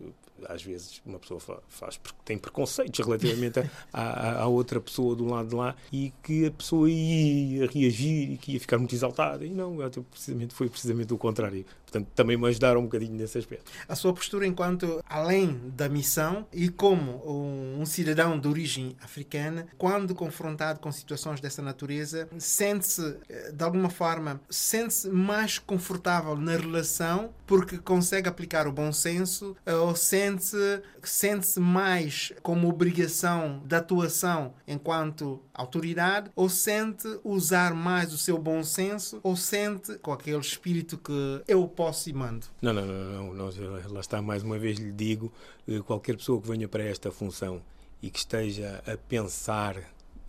às 0.47 0.63
vezes 0.63 1.01
uma 1.05 1.19
pessoa 1.19 1.39
faz 1.67 1.97
porque 1.97 2.17
tem 2.23 2.37
preconceitos 2.37 3.05
relativamente 3.05 3.59
à, 3.91 4.45
outra 4.47 4.79
pessoa 4.79 5.15
do 5.15 5.25
lado 5.25 5.49
de 5.49 5.55
lá 5.55 5.75
e 5.91 6.13
que 6.23 6.45
a 6.45 6.51
pessoa 6.51 6.89
ia 6.89 7.67
reagir 7.67 8.31
e 8.31 8.37
que 8.37 8.53
ia 8.53 8.59
ficar 8.59 8.77
muito 8.77 8.93
exaltada. 8.93 9.45
E 9.45 9.49
não, 9.49 9.77
precisamente, 10.09 10.53
foi 10.53 10.69
precisamente 10.69 11.13
o 11.13 11.17
contrário. 11.17 11.65
Portanto, 11.91 12.09
também 12.15 12.37
me 12.37 12.47
ajudaram 12.47 12.79
um 12.79 12.83
bocadinho 12.83 13.15
nesse 13.15 13.37
aspecto. 13.37 13.69
A 13.85 13.95
sua 13.95 14.13
postura 14.13 14.47
enquanto, 14.47 15.03
além 15.05 15.59
da 15.75 15.89
missão 15.89 16.47
e 16.53 16.69
como 16.69 17.21
um, 17.29 17.85
cidadão 17.85 18.39
de 18.39 18.47
origem 18.47 18.95
africana, 19.01 19.67
quando 19.77 20.15
confrontado 20.15 20.79
com 20.79 20.89
situações 20.89 21.41
dessa 21.41 21.61
natureza, 21.61 22.29
sente-se, 22.37 23.17
eh, 23.27 23.51
de 23.51 23.61
alguma 23.61 23.89
forma, 23.89 24.39
sente-se 24.49 25.09
mais 25.09 25.59
confortável 25.59 26.37
na 26.37 26.55
relação 26.55 27.33
porque 27.45 27.77
consegue 27.77 28.29
aplicar 28.29 28.67
o 28.67 28.71
bom 28.71 28.93
senso 28.93 29.57
eh, 29.65 29.73
ou 29.73 29.93
sente-se 29.93 30.81
sente 31.03 31.59
mais 31.59 32.31
como 32.41 32.69
obrigação 32.69 33.61
de 33.65 33.75
atuação 33.75 34.53
enquanto 34.65 35.41
autoridade 35.53 36.31
ou 36.35 36.49
sente 36.49 37.07
usar 37.23 37.73
mais 37.73 38.13
o 38.13 38.17
seu 38.17 38.37
bom 38.37 38.63
senso 38.63 39.19
ou 39.23 39.35
sente 39.35 39.97
com 39.99 40.11
aquele 40.11 40.39
espírito 40.39 40.97
que 40.97 41.43
eu 41.47 41.67
posso 41.67 42.09
e 42.09 42.13
mando? 42.13 42.45
Não, 42.61 42.73
não, 42.73 42.85
não, 42.85 43.11
não. 43.11 43.33
Nós, 43.33 43.57
lá 43.57 43.99
está, 43.99 44.21
mais 44.21 44.43
uma 44.43 44.57
vez 44.57 44.77
lhe 44.77 44.91
digo, 44.91 45.31
eh, 45.67 45.79
qualquer 45.79 46.15
pessoa 46.15 46.41
que 46.41 46.47
venha 46.47 46.67
para 46.67 46.83
esta 46.83 47.11
função 47.11 47.61
e 48.01 48.09
que 48.09 48.19
esteja 48.19 48.83
a 48.85 48.97
pensar 48.97 49.77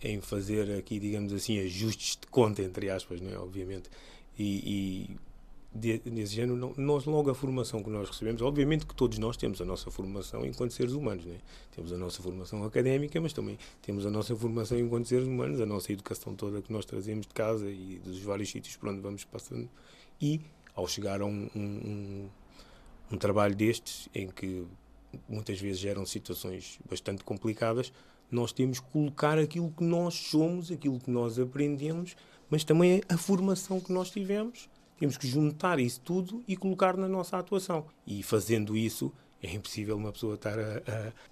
em 0.01 0.19
fazer 0.19 0.77
aqui, 0.77 0.99
digamos 0.99 1.31
assim, 1.31 1.59
ajustes 1.59 2.17
de 2.19 2.27
conta, 2.27 2.61
entre 2.61 2.89
aspas, 2.89 3.21
não 3.21 3.31
é? 3.31 3.37
Obviamente, 3.37 3.89
e, 4.37 5.09
e 5.09 5.17
desse 5.73 6.35
género, 6.35 6.73
nós 6.77 7.05
logo 7.05 7.31
a 7.31 7.35
formação 7.35 7.81
que 7.81 7.89
nós 7.89 8.07
recebemos, 8.07 8.43
obviamente 8.43 8.85
que 8.85 8.93
todos 8.93 9.17
nós 9.17 9.35
temos 9.35 9.59
a 9.59 9.65
nossa 9.65 9.89
formação 9.89 10.45
enquanto 10.45 10.71
seres 10.71 10.93
humanos, 10.93 11.25
né? 11.25 11.37
temos 11.71 11.91
a 11.91 11.97
nossa 11.97 12.21
formação 12.21 12.63
académica, 12.63 13.19
mas 13.19 13.33
também 13.33 13.57
temos 13.81 14.05
a 14.05 14.11
nossa 14.11 14.35
formação 14.35 14.77
enquanto 14.77 15.07
seres 15.07 15.27
humanos, 15.27 15.59
a 15.59 15.65
nossa 15.65 15.91
educação 15.91 16.35
toda 16.35 16.61
que 16.61 16.71
nós 16.71 16.85
trazemos 16.85 17.25
de 17.25 17.33
casa 17.33 17.69
e 17.71 17.99
dos 18.03 18.19
vários 18.19 18.51
sítios 18.51 18.75
por 18.75 18.89
onde 18.89 19.01
vamos 19.01 19.23
passando. 19.23 19.67
E 20.21 20.39
ao 20.75 20.87
chegar 20.87 21.21
a 21.21 21.25
um, 21.25 21.49
um, 21.55 22.29
um 23.11 23.17
trabalho 23.17 23.55
destes, 23.55 24.07
em 24.13 24.27
que 24.27 24.67
muitas 25.27 25.59
vezes 25.59 25.79
geram 25.79 26.05
situações 26.05 26.77
bastante 26.87 27.23
complicadas, 27.23 27.91
nós 28.29 28.51
temos 28.51 28.79
que 28.79 28.89
colocar 28.91 29.39
aquilo 29.39 29.71
que 29.71 29.83
nós 29.83 30.13
somos, 30.13 30.71
aquilo 30.71 30.99
que 30.99 31.09
nós 31.09 31.39
aprendemos, 31.39 32.15
mas 32.47 32.63
também 32.63 33.01
a 33.09 33.17
formação 33.17 33.79
que 33.79 33.91
nós 33.91 34.11
tivemos 34.11 34.69
temos 34.97 35.17
que 35.17 35.27
juntar 35.27 35.79
isso 35.79 35.99
tudo 36.01 36.43
e 36.47 36.55
colocar 36.55 36.95
na 36.95 37.07
nossa 37.07 37.37
atuação. 37.37 37.85
E 38.05 38.23
fazendo 38.23 38.75
isso, 38.75 39.11
é 39.41 39.51
impossível 39.53 39.97
uma 39.97 40.11
pessoa 40.11 40.35
estar 40.35 40.57
a, 40.57 40.81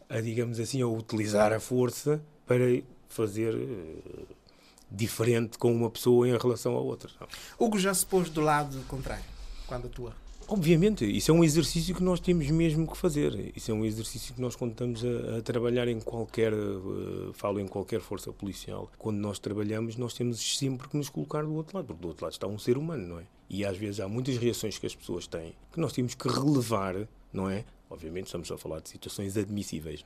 a, 0.10 0.18
a 0.18 0.22
digamos 0.22 0.60
assim, 0.60 0.82
a 0.82 0.88
utilizar 0.88 1.54
a 1.54 1.60
força 1.60 2.22
para 2.46 2.66
fazer 3.08 3.56
uh, 3.56 4.28
diferente 4.90 5.58
com 5.58 5.74
uma 5.74 5.90
pessoa 5.90 6.28
em 6.28 6.38
relação 6.38 6.76
a 6.76 6.80
outra. 6.80 7.10
Hugo 7.58 7.80
já 7.80 7.94
se 7.94 8.06
pôs 8.06 8.30
do 8.30 8.42
lado 8.42 8.78
contrário 8.88 9.24
quando 9.66 9.88
atua. 9.88 10.21
Obviamente, 10.54 11.06
isso 11.06 11.32
é 11.32 11.34
um 11.34 11.46
exercício 11.46 11.96
que 11.96 12.04
nós 12.04 12.20
temos 12.20 12.50
mesmo 12.52 12.86
que 12.86 12.98
fazer. 12.98 13.54
Isso 13.56 13.72
é 13.72 13.74
um 13.74 13.86
exercício 13.86 14.36
que 14.36 14.42
nós, 14.42 14.54
quando 14.54 14.72
estamos 14.72 15.02
a, 15.02 15.38
a 15.38 15.42
trabalhar 15.42 15.88
em 15.88 16.02
qualquer, 16.02 16.54
uh, 16.54 17.32
falo 17.32 17.58
em 17.62 17.66
qualquer 17.66 18.02
força 18.02 18.34
policial, 18.34 18.92
quando 18.98 19.16
nós 19.16 19.40
trabalhamos, 19.40 19.96
nós 19.96 20.14
temos 20.14 20.58
sempre 20.58 20.90
que 20.90 20.98
nos 20.98 21.08
colocar 21.08 21.44
do 21.44 21.54
outro 21.54 21.78
lado, 21.78 21.88
porque 21.88 22.02
do 22.02 22.08
outro 22.10 22.26
lado 22.26 22.34
está 22.34 22.48
um 22.48 22.60
ser 22.60 22.78
humano, 22.78 23.08
não 23.08 23.20
é? 23.20 23.24
E 23.50 23.64
às 23.64 23.78
vezes 23.78 24.02
há 24.02 24.10
muitas 24.10 24.36
reações 24.36 24.78
que 24.78 24.86
as 24.86 24.94
pessoas 24.94 25.26
têm 25.26 25.54
que 25.72 25.80
nós 25.80 25.94
temos 25.94 26.16
que 26.16 26.28
relevar, 26.28 27.08
não 27.32 27.50
é? 27.50 27.64
Obviamente 27.92 28.28
estamos 28.28 28.50
a 28.50 28.58
falar 28.58 28.80
de 28.80 28.88
situações 28.88 29.36
admissíveis, 29.36 30.06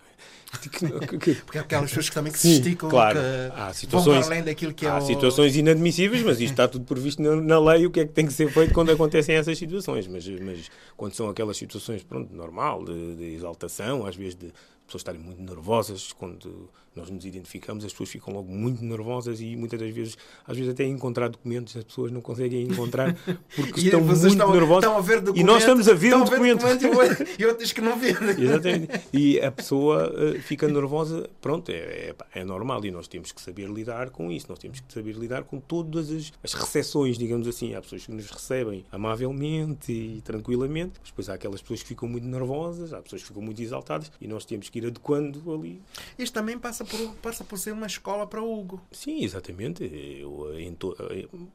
não 0.81 0.97
é? 0.97 1.05
Porque 1.45 1.59
há 1.59 1.61
aquelas 1.61 1.91
pessoas 1.91 2.09
que 2.09 2.15
também 2.15 2.33
que 2.33 2.39
se 2.39 2.53
esticam, 2.53 2.89
claro. 2.89 3.19
que 3.19 3.59
há 3.59 3.71
situações, 3.73 4.25
além 4.25 4.43
daquilo 4.43 4.73
que 4.73 4.87
é 4.87 4.89
Há 4.89 4.97
o... 4.97 5.01
situações 5.01 5.55
inadmissíveis, 5.55 6.23
mas 6.23 6.39
isto 6.39 6.51
está 6.53 6.67
tudo 6.67 6.83
previsto 6.83 7.21
na, 7.21 7.35
na, 7.35 7.59
lei, 7.59 7.85
o 7.85 7.91
que 7.91 7.99
é 7.99 8.05
que 8.07 8.11
tem 8.11 8.25
que 8.25 8.33
ser 8.33 8.51
feito 8.51 8.73
quando 8.73 8.91
acontecem 8.91 9.35
essas 9.35 9.55
situações. 9.55 10.07
Mas, 10.07 10.27
mas 10.27 10.71
quando 10.97 11.13
são 11.13 11.29
aquelas 11.29 11.57
situações, 11.57 12.01
pronto, 12.01 12.35
normal, 12.35 12.83
de, 12.83 13.17
de 13.17 13.35
exaltação, 13.35 14.03
às 14.03 14.15
vezes 14.15 14.33
de 14.33 14.51
pessoas 14.87 15.01
estarem 15.01 15.21
muito 15.21 15.39
nervosas 15.39 16.11
quando 16.11 16.67
nós 16.95 17.09
nos 17.09 17.25
identificamos, 17.25 17.83
as 17.83 17.91
pessoas 17.91 18.09
ficam 18.09 18.33
logo 18.33 18.51
muito 18.51 18.83
nervosas 18.83 19.41
e 19.41 19.55
muitas 19.55 19.79
das 19.79 19.91
vezes, 19.91 20.17
às 20.45 20.55
vezes 20.55 20.71
até 20.71 20.85
encontrar 20.85 21.29
documentos, 21.29 21.75
as 21.75 21.83
pessoas 21.83 22.11
não 22.11 22.21
conseguem 22.21 22.63
encontrar 22.63 23.13
porque 23.55 23.81
estão 23.81 24.01
muito 24.01 24.27
estão, 24.27 24.51
nervosas. 24.51 24.83
Estão 24.83 24.97
a 24.97 25.01
ver 25.01 25.23
e 25.35 25.43
nós 25.43 25.59
estamos 25.59 25.89
a 25.89 25.93
ver 25.93 26.13
o 26.15 26.23
documento. 26.23 26.61
documento 26.61 27.39
e 27.39 27.45
outros 27.45 27.71
que 27.73 27.81
não 27.81 27.99
vêem. 27.99 28.15
Exatamente. 28.39 29.01
E 29.11 29.39
a 29.41 29.51
pessoa 29.51 30.11
uh, 30.11 30.41
fica 30.41 30.67
nervosa, 30.69 31.29
pronto, 31.41 31.69
é, 31.69 31.75
é, 31.75 32.15
é, 32.33 32.43
normal 32.45 32.83
e 32.85 32.91
nós 32.91 33.07
temos 33.07 33.31
que 33.31 33.41
saber 33.41 33.69
lidar 33.69 34.09
com 34.09 34.31
isso, 34.31 34.47
nós 34.49 34.59
temos 34.59 34.79
que 34.79 34.93
saber 34.93 35.15
lidar 35.15 35.43
com 35.43 35.59
todas 35.59 36.09
as, 36.09 36.31
as 36.43 36.53
recepções, 36.53 37.17
digamos 37.17 37.47
assim. 37.47 37.75
Há 37.75 37.81
pessoas 37.81 38.05
que 38.05 38.11
nos 38.11 38.29
recebem 38.29 38.85
amavelmente 38.91 39.91
e 39.91 40.21
tranquilamente, 40.21 40.93
depois 41.05 41.27
há 41.29 41.33
aquelas 41.33 41.61
pessoas 41.61 41.81
que 41.81 41.89
ficam 41.89 42.07
muito 42.07 42.25
nervosas, 42.25 42.93
há 42.93 43.01
pessoas 43.01 43.21
que 43.21 43.27
ficam 43.27 43.41
muito 43.41 43.61
exaltadas 43.61 44.11
e 44.21 44.27
nós 44.27 44.45
temos 44.45 44.69
que 44.69 44.79
ir 44.79 44.87
adequando 44.87 45.53
ali. 45.53 45.81
Isto 46.17 46.33
também 46.33 46.57
passa 46.57 46.84
por, 46.85 47.15
passa 47.15 47.43
por 47.43 47.57
ser 47.57 47.71
uma 47.71 47.87
escola 47.87 48.25
para 48.27 48.41
Hugo. 48.41 48.81
Sim, 48.91 49.23
exatamente. 49.23 49.83
Eu, 49.83 50.57
em, 50.59 50.73
to, 50.73 50.95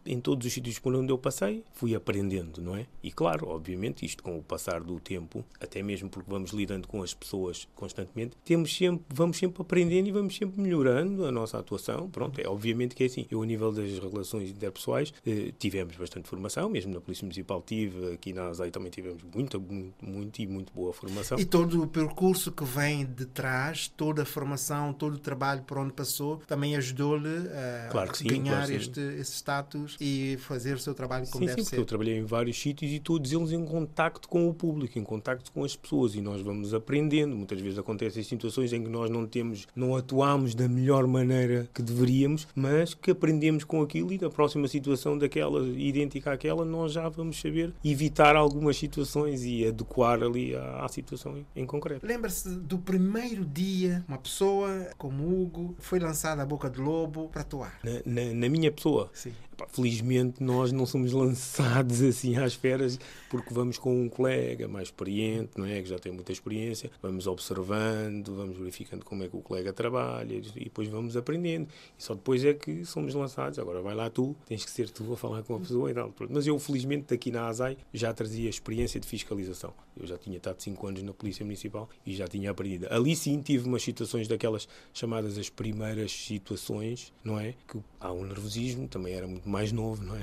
em 0.04 0.20
todos 0.20 0.46
os 0.46 0.52
sítios 0.52 0.78
por 0.78 0.94
onde 0.94 1.12
eu 1.12 1.18
passei, 1.18 1.64
fui 1.72 1.94
aprendendo, 1.94 2.60
não 2.60 2.76
é? 2.76 2.86
E 3.02 3.10
claro, 3.10 3.48
obviamente, 3.48 4.04
isto 4.04 4.22
com 4.22 4.38
o 4.38 4.42
passar 4.42 4.82
do 4.82 4.98
tempo, 5.00 5.44
até 5.60 5.82
mesmo 5.82 6.08
porque 6.08 6.30
vamos 6.30 6.50
lidando 6.50 6.88
com 6.88 7.02
as 7.02 7.14
pessoas 7.14 7.68
constantemente, 7.74 8.36
temos 8.44 8.74
sempre, 8.76 9.04
vamos 9.08 9.38
sempre 9.38 9.62
aprendendo 9.62 10.08
e 10.08 10.12
vamos 10.12 10.36
sempre 10.36 10.60
melhorando 10.60 11.24
a 11.24 11.32
nossa 11.32 11.58
atuação. 11.58 12.08
Pronto, 12.10 12.40
é 12.40 12.48
obviamente 12.48 12.94
que 12.94 13.02
é 13.02 13.06
assim. 13.06 13.26
Eu, 13.30 13.42
a 13.42 13.46
nível 13.46 13.72
das 13.72 13.98
relações 13.98 14.50
interpessoais, 14.50 15.12
eh, 15.26 15.52
tivemos 15.58 15.96
bastante 15.96 16.28
formação, 16.28 16.68
mesmo 16.68 16.92
na 16.92 17.00
Polícia 17.00 17.24
Municipal 17.24 17.62
tive, 17.62 18.14
aqui 18.14 18.32
na 18.32 18.48
ASAI 18.48 18.70
também 18.70 18.90
tivemos 18.90 19.22
muita, 19.34 19.58
muito, 19.58 20.04
muito 20.04 20.42
e 20.42 20.46
muito 20.46 20.72
boa 20.72 20.92
formação. 20.92 21.38
E 21.38 21.44
todo 21.44 21.82
o 21.82 21.86
percurso 21.86 22.50
que 22.52 22.64
vem 22.64 23.06
de 23.06 23.26
trás, 23.26 23.88
toda 23.88 24.22
a 24.22 24.24
formação, 24.24 24.92
todo 24.92 25.18
trabalho 25.20 25.62
por 25.62 25.78
onde 25.78 25.92
passou 25.92 26.38
também 26.46 26.76
ajudou-lhe 26.76 27.48
a 27.48 27.88
claro 27.90 28.16
sim, 28.16 28.26
ganhar 28.26 28.56
claro 28.56 28.72
este, 28.72 29.00
esse 29.00 29.32
status 29.32 29.96
e 30.00 30.36
fazer 30.40 30.74
o 30.74 30.78
seu 30.78 30.94
trabalho 30.94 31.26
como 31.28 31.44
sim, 31.44 31.46
deve 31.46 31.62
sim, 31.62 31.64
ser. 31.64 31.70
Porque 31.76 31.80
eu 31.82 31.86
trabalhei 31.86 32.18
em 32.18 32.24
vários 32.24 32.60
sítios 32.60 32.90
e 32.90 32.98
todos 32.98 33.32
eles 33.32 33.52
em 33.52 33.64
contacto 33.64 34.28
com 34.28 34.48
o 34.48 34.54
público, 34.54 34.98
em 34.98 35.04
contacto 35.04 35.52
com 35.52 35.64
as 35.64 35.76
pessoas 35.76 36.14
e 36.14 36.20
nós 36.20 36.40
vamos 36.40 36.74
aprendendo. 36.74 37.36
Muitas 37.36 37.60
vezes 37.60 37.78
acontecem 37.78 38.22
situações 38.22 38.72
em 38.72 38.82
que 38.82 38.90
nós 38.90 39.10
não 39.10 39.26
temos, 39.26 39.66
não 39.74 39.96
atuamos 39.96 40.54
da 40.54 40.68
melhor 40.68 41.06
maneira 41.06 41.68
que 41.74 41.82
deveríamos, 41.82 42.46
mas 42.54 42.94
que 42.94 43.10
aprendemos 43.10 43.64
com 43.64 43.82
aquilo 43.82 44.12
e 44.12 44.18
da 44.18 44.30
próxima 44.30 44.68
situação 44.68 45.16
daquela 45.16 45.66
idêntica 45.68 46.32
àquela 46.32 46.64
nós 46.64 46.92
já 46.92 47.08
vamos 47.08 47.40
saber 47.40 47.72
evitar 47.84 48.36
algumas 48.36 48.76
situações 48.76 49.42
e 49.44 49.66
adequar 49.66 50.22
ali 50.22 50.54
à, 50.54 50.84
à 50.84 50.88
situação 50.88 51.36
em, 51.36 51.46
em 51.62 51.66
concreto. 51.66 52.06
Lembra-se 52.06 52.48
do 52.48 52.78
primeiro 52.78 53.44
dia, 53.44 54.04
uma 54.08 54.18
pessoa 54.18 54.90
como 55.10 55.42
Hugo 55.42 55.74
foi 55.80 55.98
lançada 55.98 56.42
a 56.42 56.46
Boca 56.46 56.70
do 56.70 56.80
Lobo 56.80 57.28
para 57.28 57.40
atuar? 57.42 57.80
Na, 57.82 57.90
na, 58.06 58.32
na 58.32 58.48
minha 58.48 58.70
pessoa? 58.70 59.10
Sim. 59.12 59.32
Felizmente 59.68 60.42
nós 60.42 60.72
não 60.72 60.86
somos 60.86 61.12
lançados 61.14 62.02
assim 62.02 62.36
às 62.36 62.54
feras 62.54 62.98
porque 63.28 63.52
vamos 63.52 63.78
com 63.78 64.02
um 64.02 64.08
colega 64.08 64.66
mais 64.66 64.88
experiente, 64.88 65.52
não 65.56 65.64
é? 65.64 65.80
Que 65.82 65.88
já 65.88 65.98
tem 65.98 66.12
muita 66.12 66.32
experiência, 66.32 66.90
vamos 67.02 67.26
observando, 67.26 68.34
vamos 68.34 68.56
verificando 68.58 69.04
como 69.04 69.22
é 69.22 69.28
que 69.28 69.36
o 69.36 69.40
colega 69.40 69.72
trabalha 69.72 70.34
e 70.34 70.40
depois 70.40 70.88
vamos 70.88 71.16
aprendendo. 71.16 71.68
E 71.98 72.02
só 72.02 72.14
depois 72.14 72.44
é 72.44 72.54
que 72.54 72.84
somos 72.84 73.14
lançados. 73.14 73.58
Agora 73.58 73.80
vai 73.80 73.94
lá 73.94 74.10
tu, 74.10 74.34
tens 74.46 74.64
que 74.64 74.70
ser 74.70 74.90
tu 74.90 75.12
a 75.12 75.16
falar 75.16 75.42
com 75.42 75.56
a 75.56 75.60
pessoa 75.60 75.90
e 75.90 75.94
tal. 75.94 76.12
Mas 76.28 76.46
eu, 76.46 76.58
felizmente, 76.58 77.14
aqui 77.14 77.30
na 77.30 77.46
ASAI 77.46 77.76
já 77.92 78.12
trazia 78.12 78.48
experiência 78.48 79.00
de 79.00 79.06
fiscalização. 79.06 79.72
Eu 79.98 80.06
já 80.06 80.16
tinha 80.18 80.36
estado 80.36 80.60
5 80.60 80.86
anos 80.86 81.02
na 81.02 81.12
Polícia 81.12 81.44
Municipal 81.44 81.88
e 82.04 82.14
já 82.14 82.26
tinha 82.26 82.50
aprendido. 82.50 82.86
Ali 82.90 83.14
sim 83.14 83.40
tive 83.40 83.66
umas 83.66 83.82
situações 83.82 84.26
daquelas 84.26 84.68
chamadas 84.92 85.38
as 85.38 85.48
primeiras 85.48 86.12
situações, 86.12 87.12
não 87.24 87.38
é? 87.38 87.54
Que 87.68 87.78
há 88.00 88.10
um 88.12 88.24
nervosismo, 88.24 88.88
também 88.88 89.14
era 89.14 89.26
muito 89.26 89.48
mais 89.48 89.70
novo, 89.72 90.02
não 90.02 90.16
é? 90.16 90.20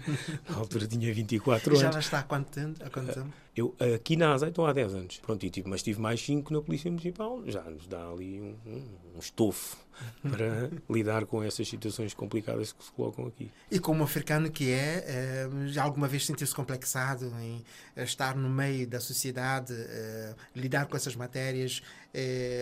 Na 0.48 0.56
altura 0.56 0.86
tinha 0.86 1.12
24 1.12 1.74
Já 1.76 1.82
lá 1.86 1.90
anos. 1.92 2.04
está 2.04 2.20
há 2.20 2.22
quanto 2.22 2.48
tempo? 2.50 2.82
Há 2.84 2.88
quanto 2.90 3.12
tempo? 3.12 3.32
Eu 3.56 3.74
aqui 3.94 4.16
na 4.16 4.34
ASAI 4.34 4.50
estou 4.50 4.66
há 4.66 4.72
10 4.72 4.94
anos. 4.94 5.18
Pronto, 5.20 5.46
e 5.46 5.48
tive, 5.48 5.66
mas 5.66 5.82
tive 5.82 5.98
mais 5.98 6.20
5 6.20 6.52
na 6.52 6.60
Polícia 6.60 6.90
Municipal. 6.90 7.42
Já 7.46 7.62
nos 7.62 7.86
dá 7.86 8.06
ali 8.06 8.38
um, 8.38 8.54
um, 8.66 9.18
estofo 9.18 9.78
para 10.22 10.70
lidar 10.90 11.26
com 11.26 11.42
essas 11.42 11.68
situações 11.68 12.14
complicadas 12.14 12.72
que 12.72 12.84
se 12.84 12.92
colocam 12.92 13.26
aqui. 13.26 13.50
E 13.70 13.78
como 13.78 14.04
africano 14.04 14.50
que 14.50 14.70
é, 14.70 15.04
eh, 15.06 15.48
já 15.66 15.82
alguma 15.82 16.06
vez 16.06 16.26
sentiu-se 16.26 16.54
complexado 16.54 17.32
em 17.40 17.64
eh, 17.94 18.04
estar 18.04 18.36
no 18.36 18.48
meio 18.48 18.86
da 18.86 19.00
sociedade, 19.00 19.72
eh, 19.72 20.34
lidar 20.54 20.86
com 20.86 20.96
essas 20.96 21.16
matérias, 21.16 21.82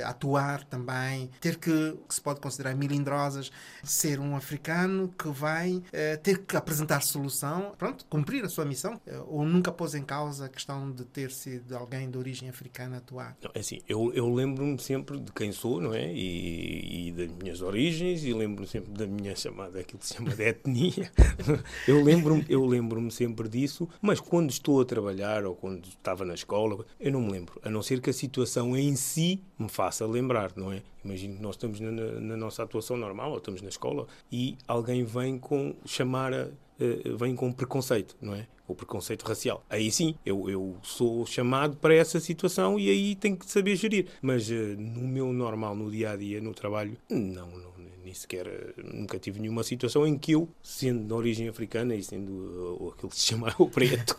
atuar 0.05 0.65
também, 0.65 1.31
ter 1.41 1.59
que, 1.59 1.97
que 2.09 2.13
se 2.13 2.21
pode 2.21 2.41
considerar 2.41 2.75
milindrosas, 2.75 3.53
ser 3.85 4.19
um 4.19 4.35
africano 4.35 5.15
que 5.17 5.29
vai 5.29 5.81
ter 6.25 6.39
que 6.39 6.57
apresentar 6.57 7.03
solução, 7.03 7.73
pronto, 7.79 8.05
cumprir 8.07 8.45
a 8.45 8.49
sua 8.49 8.65
missão, 8.65 9.01
ou 9.29 9.45
nunca 9.45 9.71
pôs 9.71 9.95
em 9.95 10.03
causa 10.03 10.47
a 10.47 10.49
questão 10.49 10.84
de 10.93 11.05
ter 11.05 11.31
sido 11.31 11.77
alguém 11.77 12.11
de 12.11 12.19
origem 12.19 12.49
africana 12.49 12.99
atuar? 12.99 13.37
É 13.55 13.59
assim, 13.61 13.81
eu, 13.89 14.13
eu 14.15 14.33
lembro-me 14.33 14.79
sempre 14.79 15.19
de 15.21 15.33
quem 15.33 15.53
sou, 15.53 15.81
não 15.81 15.95
é? 15.95 16.13
E, 16.13 17.09
e 17.09 17.13
das 17.13 17.31
minhas 17.37 17.61
origens, 17.63 18.25
e 18.25 18.33
lembro-me 18.33 18.67
sempre 18.67 18.93
da 18.93 19.07
minha 19.07 19.35
chamada, 19.37 19.79
aquilo 19.81 19.99
que 19.99 20.07
se 20.07 20.15
chama 20.15 20.35
de 20.35 20.43
etnia. 20.43 21.11
Eu 21.87 22.03
lembro-me 22.03 22.45
eu 22.49 22.65
lembro 22.65 23.11
sempre 23.11 23.49
disso, 23.49 23.89
mas 24.01 24.21
quando 24.21 24.51
estou 24.51 24.81
a 24.81 24.85
trabalhar 24.85 25.45
ou 25.45 25.55
quando 25.55 25.87
estava 25.87 26.25
na 26.25 26.35
escola, 26.35 26.85
eu 26.99 27.13
não 27.13 27.21
me 27.23 27.31
lembro. 27.33 27.61
A 27.63 27.71
não 27.71 27.83
ser 27.83 28.01
que 28.01 28.11
a 28.11 28.13
situação 28.13 28.77
em 28.77 28.97
si 28.97 29.41
me 29.59 29.69
faça 29.69 30.07
lembrar, 30.07 30.53
não 30.57 30.73
é? 30.73 30.83
Imagino 31.05 31.37
que 31.37 31.43
nós 31.43 31.55
estamos 31.57 31.81
na, 31.81 31.91
na- 31.91 32.21
na 32.21 32.37
nossa 32.37 32.63
atuação 32.63 32.97
normal, 32.97 33.31
ou 33.33 33.39
estamos 33.39 33.61
na 33.61 33.69
escola, 33.69 34.07
e 34.33 34.57
alguém 34.67 35.05
vem 35.05 35.39
com 35.39 35.75
chamar 35.85 36.33
a, 36.33 36.49
eh, 36.81 37.17
vem 37.17 37.35
com 37.35 37.53
preconceito, 37.53 38.17
não 38.21 38.35
é? 38.35 38.47
O 38.67 38.75
preconceito 38.75 39.23
racial. 39.25 39.65
Aí 39.69 39.91
sim, 39.91 40.15
eu, 40.25 40.49
eu 40.49 40.77
sou 40.83 41.27
chamado 41.27 41.77
para 41.77 41.95
essa 41.95 42.19
situação 42.19 42.79
e 42.79 42.89
aí 42.89 43.15
tenho 43.15 43.37
que 43.37 43.51
saber 43.51 43.77
gerir. 43.77 44.07
Mas 44.23 44.51
eh, 44.51 44.75
no 44.77 45.07
meu 45.07 45.33
normal, 45.33 45.77
no 45.77 45.91
dia 45.91 46.11
a 46.13 46.17
dia, 46.17 46.41
no 46.41 46.55
trabalho, 46.55 46.97
não, 47.11 47.49
não 47.51 47.75
nem 48.05 48.13
sequer 48.13 48.47
eh, 48.47 48.75
nunca 48.83 49.19
tive 49.19 49.41
nenhuma 49.41 49.63
situação 49.63 50.07
em 50.07 50.19
que 50.19 50.33
eu, 50.33 50.49
sendo 50.63 51.07
de 51.07 51.13
origem 51.13 51.49
africana 51.49 51.95
e 51.95 52.03
sendo 52.03 52.31
uh, 52.31 52.93
aquilo 52.95 53.09
que 53.09 53.17
se 53.17 53.27
chama 53.27 53.55
o 53.59 53.69
preto, 53.69 54.17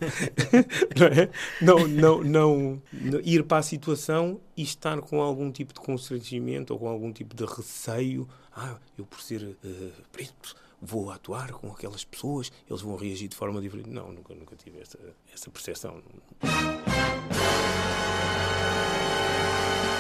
não, 0.97 1.08
é? 1.08 1.30
não, 1.62 1.88
não, 1.88 2.24
não, 2.24 3.22
ir 3.24 3.43
para 3.43 3.60
a 3.60 3.64
situação 3.64 4.41
e 4.58 4.64
estar 4.64 4.99
com 5.01 5.22
algum 5.22 5.51
tipo 5.51 5.74
de 5.74 5.80
constrangimento 5.80 6.74
ou 6.74 6.80
com 6.80 6.89
algum 6.89 7.14
tipo 7.14 7.36
de 7.36 7.45
receio. 7.45 8.28
Ah, 8.51 8.78
eu 8.97 9.06
por 9.06 9.22
ser 9.22 9.58
eh, 9.64 9.91
preto 10.12 10.56
vou 10.82 11.11
atuar 11.11 11.51
com 11.53 11.71
aquelas 11.71 12.03
pessoas, 12.03 12.51
eles 12.69 12.82
vão 12.82 12.95
reagir 12.95 13.28
de 13.28 13.36
forma 13.36 13.61
diferente. 13.61 13.89
Não, 13.89 14.11
nunca, 14.11 14.34
nunca 14.36 14.55
tive 14.55 14.80
essa, 14.80 14.99
essa 15.34 15.49
percepção. 15.49 16.01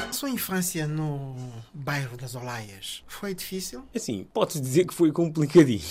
A 0.09 0.13
sua 0.13 0.29
infância 0.29 0.87
no 0.87 1.35
bairro 1.73 2.15
das 2.15 2.35
Olaias 2.35 3.03
foi 3.07 3.33
difícil? 3.33 3.83
Assim, 3.93 4.25
pode-se 4.33 4.61
dizer 4.61 4.85
que 4.87 4.93
foi 4.93 5.11
complicadinha, 5.11 5.81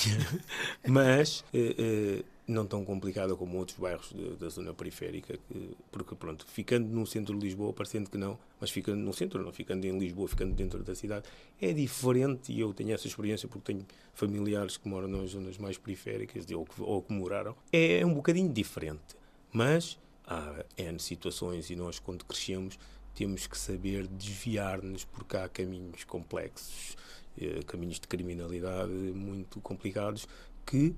mas 0.88 1.44
eh, 1.52 1.74
eh, 1.78 2.24
não 2.46 2.64
tão 2.66 2.84
complicada 2.86 3.36
como 3.36 3.58
outros 3.58 3.78
bairros 3.78 4.10
de- 4.14 4.36
da 4.36 4.48
zona 4.48 4.72
periférica, 4.72 5.36
que- 5.36 5.76
porque 5.92 6.14
pronto, 6.14 6.46
ficando 6.46 6.88
no 6.88 7.06
centro 7.06 7.36
de 7.38 7.44
Lisboa, 7.44 7.72
parecendo 7.74 8.08
que 8.08 8.16
não, 8.16 8.38
mas 8.64 8.70
ficando 8.70 8.96
no 8.96 9.12
centro, 9.12 9.44
não 9.44 9.52
ficando 9.52 9.84
em 9.84 9.98
Lisboa, 9.98 10.26
ficando 10.26 10.54
dentro 10.54 10.82
da 10.82 10.94
cidade, 10.94 11.28
é 11.60 11.70
diferente 11.70 12.50
e 12.50 12.60
eu 12.60 12.72
tenho 12.72 12.94
essa 12.94 13.06
experiência 13.06 13.46
porque 13.46 13.74
tenho 13.74 13.86
familiares 14.14 14.78
que 14.78 14.88
moram 14.88 15.06
nas 15.06 15.32
zonas 15.32 15.58
mais 15.58 15.76
periféricas 15.76 16.50
ou 16.50 16.64
que, 16.64 16.80
ou 16.80 17.02
que 17.02 17.12
moraram. 17.12 17.54
É 17.70 18.04
um 18.06 18.14
bocadinho 18.14 18.50
diferente, 18.50 19.14
mas 19.52 19.98
há 20.26 20.64
N 20.78 20.98
situações 20.98 21.68
e 21.68 21.76
nós 21.76 21.98
quando 21.98 22.24
crescemos 22.24 22.78
temos 23.14 23.46
que 23.46 23.58
saber 23.58 24.06
desviar-nos 24.06 25.04
porque 25.04 25.36
há 25.36 25.46
caminhos 25.46 26.02
complexos, 26.04 26.96
eh, 27.38 27.60
caminhos 27.66 28.00
de 28.00 28.08
criminalidade 28.08 28.90
muito 28.90 29.60
complicados 29.60 30.26
que 30.64 30.96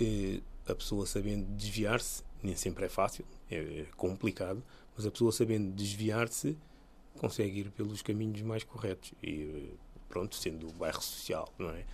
eh, 0.00 0.40
a 0.68 0.74
pessoa 0.74 1.04
sabendo 1.04 1.46
desviar-se, 1.56 2.22
nem 2.44 2.54
sempre 2.54 2.84
é 2.84 2.88
fácil, 2.88 3.24
é 3.50 3.86
complicado, 3.96 4.62
mas 4.96 5.04
a 5.04 5.10
pessoa 5.10 5.32
sabendo 5.32 5.74
desviar-se 5.74 6.56
consegue 7.18 7.60
ir 7.60 7.70
pelos 7.70 8.02
caminhos 8.02 8.40
mais 8.42 8.64
corretos 8.64 9.12
e 9.22 9.72
pronto, 10.08 10.36
sendo 10.36 10.68
o 10.68 10.72
bairro 10.72 11.02
social, 11.02 11.52
não 11.58 11.70
é? 11.70 11.84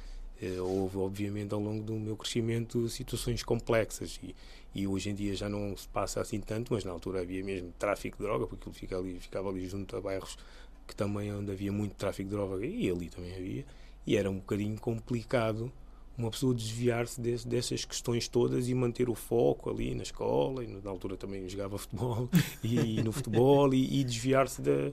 Eh, 0.41 0.61
Houve, 0.61 0.99
obviamente, 0.99 1.53
ao 1.53 1.61
longo 1.61 1.83
do 1.83 1.95
meu 1.95 2.16
crescimento, 2.16 2.89
situações 2.89 3.43
complexas 3.43 4.20
e, 4.22 4.35
e 4.75 4.87
hoje 4.87 5.11
em 5.11 5.14
dia 5.14 5.35
já 5.35 5.49
não 5.49 5.77
se 5.77 5.89
passa 5.89 6.20
assim 6.20 6.41
tanto, 6.41 6.72
mas 6.72 6.85
na 6.85 6.93
altura 6.93 7.20
havia 7.20 7.43
mesmo 7.43 7.72
tráfico 7.79 8.18
de 8.18 8.25
droga, 8.25 8.47
porque 8.47 8.62
aquilo 8.62 8.75
fica 8.75 8.99
ali, 8.99 9.18
ficava 9.20 9.49
ali 9.49 9.66
junto 9.68 9.97
a 9.97 10.01
bairros 10.01 10.37
que 10.87 10.95
também 10.95 11.33
onde 11.33 11.51
havia 11.51 11.72
muito 11.72 11.95
tráfico 11.95 12.29
de 12.29 12.35
droga 12.35 12.64
e 12.64 12.91
ali 12.91 13.09
também 13.09 13.35
havia, 13.35 13.64
e 14.07 14.16
era 14.16 14.31
um 14.31 14.37
bocadinho 14.37 14.79
complicado 14.79 15.72
uma 16.17 16.31
pessoa 16.31 16.55
desviar-se 16.55 17.21
des- 17.21 17.45
dessas 17.45 17.85
questões 17.85 18.29
todas 18.29 18.69
e 18.69 18.75
manter 18.75 19.09
o 19.09 19.15
foco 19.15 19.71
ali 19.71 19.95
na 19.95 20.03
escola, 20.03 20.62
e 20.65 20.69
na 20.69 20.91
altura 20.91 21.17
também 21.17 21.49
jogava 21.49 21.77
futebol, 21.79 22.29
e, 22.62 23.03
no 23.03 23.12
futebol, 23.12 23.73
e, 23.75 24.01
e 24.01 24.05
desviar-se 24.05 24.62
da, 24.62 24.93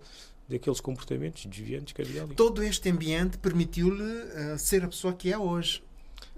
daqueles 0.50 0.80
comportamentos 0.80 1.46
desviantes 1.46 1.94
que 1.94 2.02
havia 2.02 2.24
ali. 2.24 2.36
Todo 2.36 2.64
este 2.64 2.90
ambiente 2.90 3.38
permitiu-lhe 3.38 4.04
eh, 4.34 4.58
ser 4.58 4.84
a 4.84 4.88
pessoa 4.88 5.14
que 5.14 5.32
é 5.32 5.38
hoje. 5.38 5.84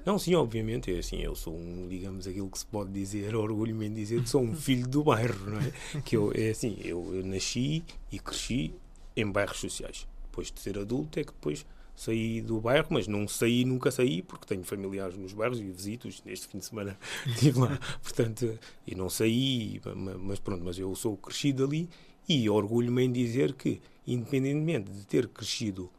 Não, 0.05 0.19
sim, 0.19 0.35
obviamente, 0.35 0.93
é 0.93 0.99
assim, 0.99 1.21
eu 1.21 1.33
sou 1.33 1.55
um, 1.55 1.87
digamos, 1.87 2.27
aquilo 2.27 2.49
que 2.49 2.59
se 2.59 2.65
pode 2.65 2.91
dizer, 2.91 3.33
orgulho-me 3.37 3.85
em 3.87 3.93
dizer 3.93 4.21
que 4.21 4.29
sou 4.29 4.41
um 4.41 4.53
filho 4.53 4.85
do 4.85 5.01
bairro, 5.03 5.49
não 5.49 5.59
é? 5.59 5.71
Que 6.01 6.17
eu, 6.17 6.31
é 6.35 6.49
assim, 6.49 6.77
eu, 6.83 7.15
eu 7.15 7.25
nasci 7.25 7.83
e 8.11 8.19
cresci 8.19 8.73
em 9.15 9.31
bairros 9.31 9.59
sociais. 9.59 10.05
Depois 10.25 10.51
de 10.51 10.59
ser 10.59 10.77
adulto 10.77 11.19
é 11.19 11.23
que 11.23 11.31
depois 11.31 11.65
saí 11.95 12.41
do 12.41 12.59
bairro, 12.59 12.87
mas 12.89 13.07
não 13.07 13.27
saí, 13.27 13.63
nunca 13.65 13.91
saí, 13.91 14.21
porque 14.21 14.45
tenho 14.45 14.63
familiares 14.63 15.17
nos 15.17 15.33
bairros 15.33 15.59
e 15.59 15.63
visito-os, 15.63 16.23
neste 16.23 16.47
fim 16.47 16.57
de 16.59 16.65
semana 16.65 16.97
estive 17.27 17.59
lá, 17.59 17.79
portanto, 18.01 18.57
e 18.85 18.95
não 18.95 19.09
saí, 19.09 19.79
ma- 19.95 20.17
mas 20.17 20.39
pronto, 20.39 20.63
mas 20.63 20.77
eu 20.79 20.93
sou 20.95 21.15
crescido 21.17 21.63
ali 21.63 21.89
e 22.27 22.49
orgulho-me 22.49 23.03
em 23.03 23.11
dizer 23.11 23.53
que, 23.53 23.81
independentemente 24.07 24.91
de 24.91 25.05
ter 25.05 25.27
crescido 25.27 25.89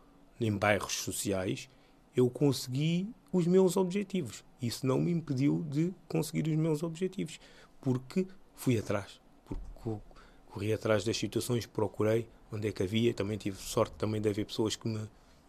em 0.40 0.50
bairros 0.56 0.94
sociais, 0.94 1.68
eu 2.16 2.28
consegui 2.30 3.08
os 3.32 3.46
meus 3.46 3.76
objetivos. 3.76 4.44
Isso 4.60 4.86
não 4.86 5.00
me 5.00 5.10
impediu 5.12 5.64
de 5.68 5.92
conseguir 6.08 6.48
os 6.48 6.56
meus 6.56 6.82
objetivos, 6.82 7.38
porque 7.80 8.26
fui 8.54 8.78
atrás, 8.78 9.20
porque 9.44 9.62
co- 9.74 10.00
corri 10.46 10.72
atrás 10.72 11.04
das 11.04 11.16
situações, 11.16 11.66
procurei 11.66 12.26
onde 12.52 12.68
é 12.68 12.72
que 12.72 12.82
havia, 12.82 13.12
também 13.12 13.36
tive 13.36 13.58
sorte 13.58 13.94
também 13.96 14.20
de 14.20 14.28
haver 14.28 14.46
pessoas 14.46 14.76
que 14.76 14.86
me 14.88 15.00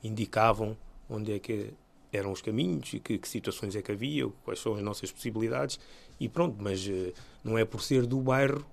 indicavam 0.03 0.77
onde 1.09 1.33
é 1.33 1.39
que 1.39 1.71
eram 2.11 2.31
os 2.31 2.41
caminhos 2.41 2.93
e 2.93 2.99
que, 2.99 3.17
que 3.17 3.27
situações 3.27 3.75
é 3.75 3.81
que 3.81 3.91
havia, 3.91 4.27
quais 4.43 4.59
são 4.59 4.75
as 4.75 4.81
nossas 4.81 5.11
possibilidades 5.11 5.79
e 6.19 6.29
pronto, 6.29 6.55
mas 6.59 6.87
eh, 6.87 7.11
não 7.43 7.57
é 7.57 7.65
por 7.65 7.81
ser 7.81 8.05
do 8.05 8.19
bairro 8.21 8.65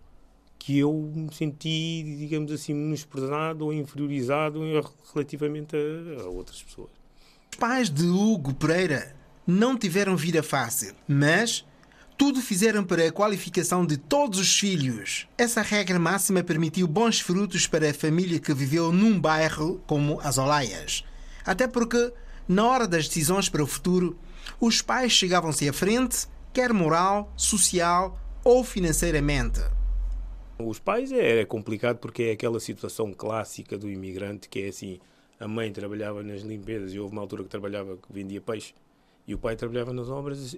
que 0.59 0.79
eu 0.79 0.93
me 0.93 1.35
senti, 1.35 2.05
digamos 2.20 2.53
assim, 2.53 2.73
menosprezado 2.73 3.64
ou 3.64 3.73
inferiorizado 3.73 4.61
relativamente 5.12 5.75
a- 5.77 6.23
a 6.23 6.27
outras 6.29 6.62
pessoas. 6.62 6.91
Os 7.51 7.59
pais 7.59 7.91
de 7.91 8.05
Hugo 8.07 8.55
Pereira 8.55 9.14
não 9.45 9.77
tiveram 9.77 10.16
vida 10.16 10.41
fácil, 10.41 10.95
mas 11.09 11.64
tudo 12.16 12.41
fizeram 12.41 12.85
para 12.85 13.09
a 13.09 13.11
qualificação 13.12 13.85
de 13.85 13.97
todos 13.97 14.39
os 14.39 14.57
filhos. 14.57 15.27
Essa 15.37 15.62
regra 15.62 15.99
máxima 15.99 16.45
permitiu 16.45 16.87
bons 16.87 17.18
frutos 17.18 17.66
para 17.66 17.91
a 17.91 17.95
família 17.95 18.39
que 18.39 18.55
viveu 18.55 18.93
num 18.93 19.18
bairro 19.20 19.83
como 19.85 20.20
as 20.20 20.39
Olaias. 20.39 21.03
Até 21.45 21.66
porque, 21.66 22.12
na 22.49 22.66
hora 22.66 22.86
das 22.86 23.09
decisões 23.09 23.49
para 23.49 23.62
o 23.62 23.66
futuro, 23.66 24.18
os 24.61 24.82
pais 24.82 25.12
chegavam-se 25.12 25.68
à 25.68 25.72
frente, 25.72 26.26
quer 26.53 26.72
moral, 26.72 27.32
social 27.36 28.18
ou 28.45 28.64
financeiramente. 28.64 29.61
Os 30.59 30.78
pais 30.78 31.11
é, 31.12 31.40
é 31.40 31.45
complicado 31.45 31.99
porque 31.99 32.24
é 32.24 32.32
aquela 32.32 32.61
situação 32.61 33.12
clássica 33.12 33.76
do 33.76 33.90
imigrante 33.90 34.49
que 34.49 34.61
é 34.61 34.68
assim: 34.68 35.01
a 35.40 35.49
mãe 35.49 35.72
trabalhava 35.72 36.22
nas 36.22 36.43
limpezas 36.43 36.93
e 36.93 36.99
houve 36.99 37.12
uma 37.12 37.22
altura 37.22 37.43
que 37.43 37.49
trabalhava 37.49 37.97
que 37.97 38.12
vendia 38.12 38.40
peixe 38.40 38.74
e 39.26 39.34
o 39.34 39.38
pai 39.38 39.57
trabalhava 39.57 39.93
nas 39.93 40.09
obras. 40.09 40.57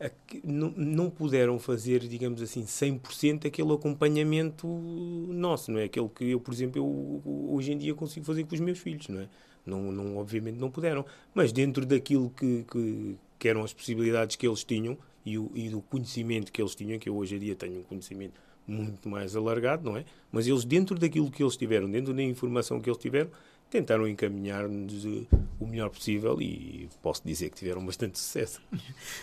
a 0.00 0.08
que 0.08 0.40
não, 0.44 0.72
não 0.76 1.10
puderam 1.10 1.58
fazer, 1.58 2.00
digamos 2.00 2.40
assim, 2.42 2.64
100% 2.64 3.46
aquele 3.46 3.72
acompanhamento 3.72 4.66
nosso, 4.66 5.70
não 5.70 5.78
é? 5.78 5.84
Aquele 5.84 6.08
que 6.08 6.30
eu, 6.30 6.40
por 6.40 6.52
exemplo, 6.52 6.78
eu, 6.78 7.22
hoje 7.52 7.72
em 7.72 7.78
dia 7.78 7.94
consigo 7.94 8.24
fazer 8.26 8.44
com 8.44 8.54
os 8.54 8.60
meus 8.60 8.78
filhos, 8.78 9.08
não 9.08 9.20
é? 9.20 9.28
Não, 9.64 9.92
não, 9.92 10.16
obviamente 10.16 10.58
não 10.58 10.70
puderam, 10.70 11.04
mas 11.34 11.52
dentro 11.52 11.86
daquilo 11.86 12.30
que, 12.30 12.64
que, 12.70 13.16
que 13.38 13.48
eram 13.48 13.62
as 13.62 13.72
possibilidades 13.72 14.36
que 14.36 14.46
eles 14.46 14.64
tinham 14.64 14.98
e, 15.24 15.38
o, 15.38 15.50
e 15.54 15.68
do 15.68 15.80
conhecimento 15.80 16.50
que 16.50 16.60
eles 16.60 16.74
tinham, 16.74 16.98
que 16.98 17.08
eu 17.08 17.16
hoje 17.16 17.36
em 17.36 17.38
dia 17.38 17.54
tenho 17.54 17.80
um 17.80 17.82
conhecimento 17.82 18.40
muito 18.66 19.08
mais 19.08 19.34
alargado, 19.36 19.88
não 19.88 19.96
é? 19.96 20.04
Mas 20.30 20.46
eles, 20.46 20.64
dentro 20.64 20.98
daquilo 20.98 21.30
que 21.30 21.42
eles 21.42 21.56
tiveram, 21.56 21.90
dentro 21.90 22.12
da 22.12 22.22
informação 22.22 22.80
que 22.80 22.88
eles 22.88 22.98
tiveram, 22.98 23.30
tentaram 23.72 24.06
encaminhar-nos 24.06 25.06
eh, 25.06 25.26
o 25.58 25.66
melhor 25.66 25.88
possível 25.88 26.40
e 26.42 26.90
posso 27.00 27.22
dizer 27.24 27.48
que 27.48 27.56
tiveram 27.56 27.84
bastante 27.84 28.18
sucesso. 28.18 28.60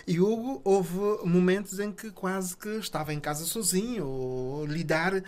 E 0.08 0.20
Hugo, 0.20 0.60
houve 0.64 0.98
momentos 1.24 1.80
em 1.80 1.92
que 1.92 2.10
quase 2.10 2.58
que 2.58 2.70
estava 2.78 3.14
em 3.14 3.20
casa 3.20 3.46
sozinho, 3.46 4.08
ou 4.08 4.66
lidar 4.66 5.14
uh, 5.14 5.24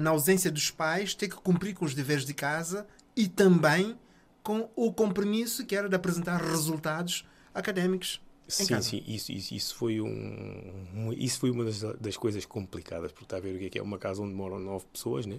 na 0.00 0.10
ausência 0.10 0.50
dos 0.50 0.70
pais, 0.70 1.14
ter 1.14 1.28
que 1.28 1.36
cumprir 1.36 1.74
com 1.74 1.84
os 1.84 1.94
deveres 1.94 2.24
de 2.24 2.32
casa 2.32 2.86
e 3.16 3.26
também 3.26 3.96
com 4.42 4.68
o 4.74 4.92
compromisso 4.92 5.64
que 5.66 5.76
era 5.76 5.88
de 5.88 5.94
apresentar 5.94 6.38
resultados 6.38 7.24
académicos. 7.54 8.20
Sim, 8.48 8.82
sim, 8.82 9.04
isso, 9.06 9.30
isso, 9.30 9.54
isso, 9.54 9.74
foi 9.76 10.00
um, 10.00 11.12
isso 11.16 11.38
foi 11.38 11.52
uma 11.52 11.64
das, 11.64 11.82
das, 12.00 12.16
coisas 12.16 12.44
complicadas, 12.44 13.12
porque 13.12 13.24
está 13.24 13.36
a 13.36 13.40
ver 13.40 13.54
o 13.54 13.58
que 13.58 13.66
é, 13.66 13.70
que 13.70 13.78
é 13.78 13.82
uma 13.82 13.96
casa 13.96 14.20
onde 14.22 14.34
moram 14.34 14.58
nove 14.58 14.86
pessoas, 14.92 15.24
né? 15.24 15.38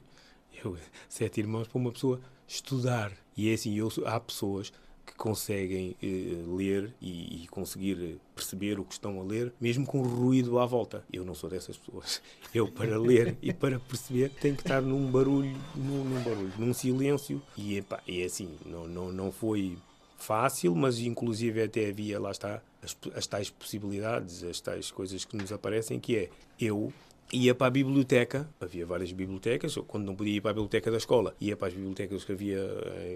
Eu, 0.64 0.78
sete 1.10 1.41
irmãos 1.41 1.68
para 1.68 1.78
uma 1.78 1.91
pessoa 1.91 2.22
estudar. 2.47 3.12
E 3.36 3.49
é 3.49 3.54
assim, 3.54 3.76
eu, 3.76 3.91
há 4.06 4.18
pessoas 4.18 4.72
que 5.12 5.16
conseguem 5.18 5.95
eh, 6.01 6.43
ler 6.47 6.93
e, 7.01 7.43
e, 7.43 7.47
conseguir 7.47 8.18
perceber 8.34 8.80
o 8.80 8.86
que 8.86 8.93
estão 8.93 9.20
a 9.20 9.24
ler, 9.24 9.51
mesmo 9.59 9.86
com 9.86 10.01
ruído 10.01 10.57
à 10.57 10.66
volta. 10.66 11.03
Eu 11.12 11.26
não 11.26 11.36
sou 11.36 11.49
dessas 11.49 11.78
pessoas. 11.78 12.22
Eu, 12.55 12.68
para 12.68 12.97
ler 12.97 13.38
e 13.41 13.53
para 13.53 13.80
perceber, 13.80 14.30
tenho 14.41 14.55
que 14.55 14.62
estar 14.62 14.82
num 14.82 15.12
barulho, 15.12 15.55
num, 15.76 16.03
num 16.03 16.24
barulho, 16.24 16.53
num 16.57 16.74
silêncio. 16.74 17.41
E 17.57 17.84
é 18.07 18.24
assim, 18.24 18.49
não, 18.66 18.88
não, 18.88 19.12
não 19.12 19.32
foi 19.32 19.78
fácil, 20.18 20.76
mas 20.76 20.99
inclusive 20.99 21.64
até 21.64 21.89
havia, 21.89 22.20
lá 22.20 22.32
está, 22.32 22.62
as, 22.82 22.95
as 23.16 23.28
tais 23.28 23.49
possibilidades, 23.49 24.43
as 24.43 24.62
tais 24.62 24.91
coisas 24.91 25.26
que 25.26 25.36
nos 25.36 25.51
aparecem, 25.51 25.99
que 25.99 26.16
é 26.16 26.30
eu 26.59 26.93
ia 27.34 27.55
para 27.55 27.67
a 27.67 27.69
biblioteca, 27.69 28.49
havia 28.59 28.86
várias 28.86 29.11
bibliotecas, 29.11 29.75
quando 29.88 30.05
não 30.05 30.15
podia 30.15 30.36
ir 30.36 30.41
para 30.41 30.51
a 30.51 30.53
biblioteca 30.53 30.91
da 30.91 30.97
escola, 30.97 31.36
ia 31.39 31.55
para 31.55 31.69
as 31.69 31.73
bibliotecas 31.73 32.23
que 32.23 32.32
havia 32.32 32.59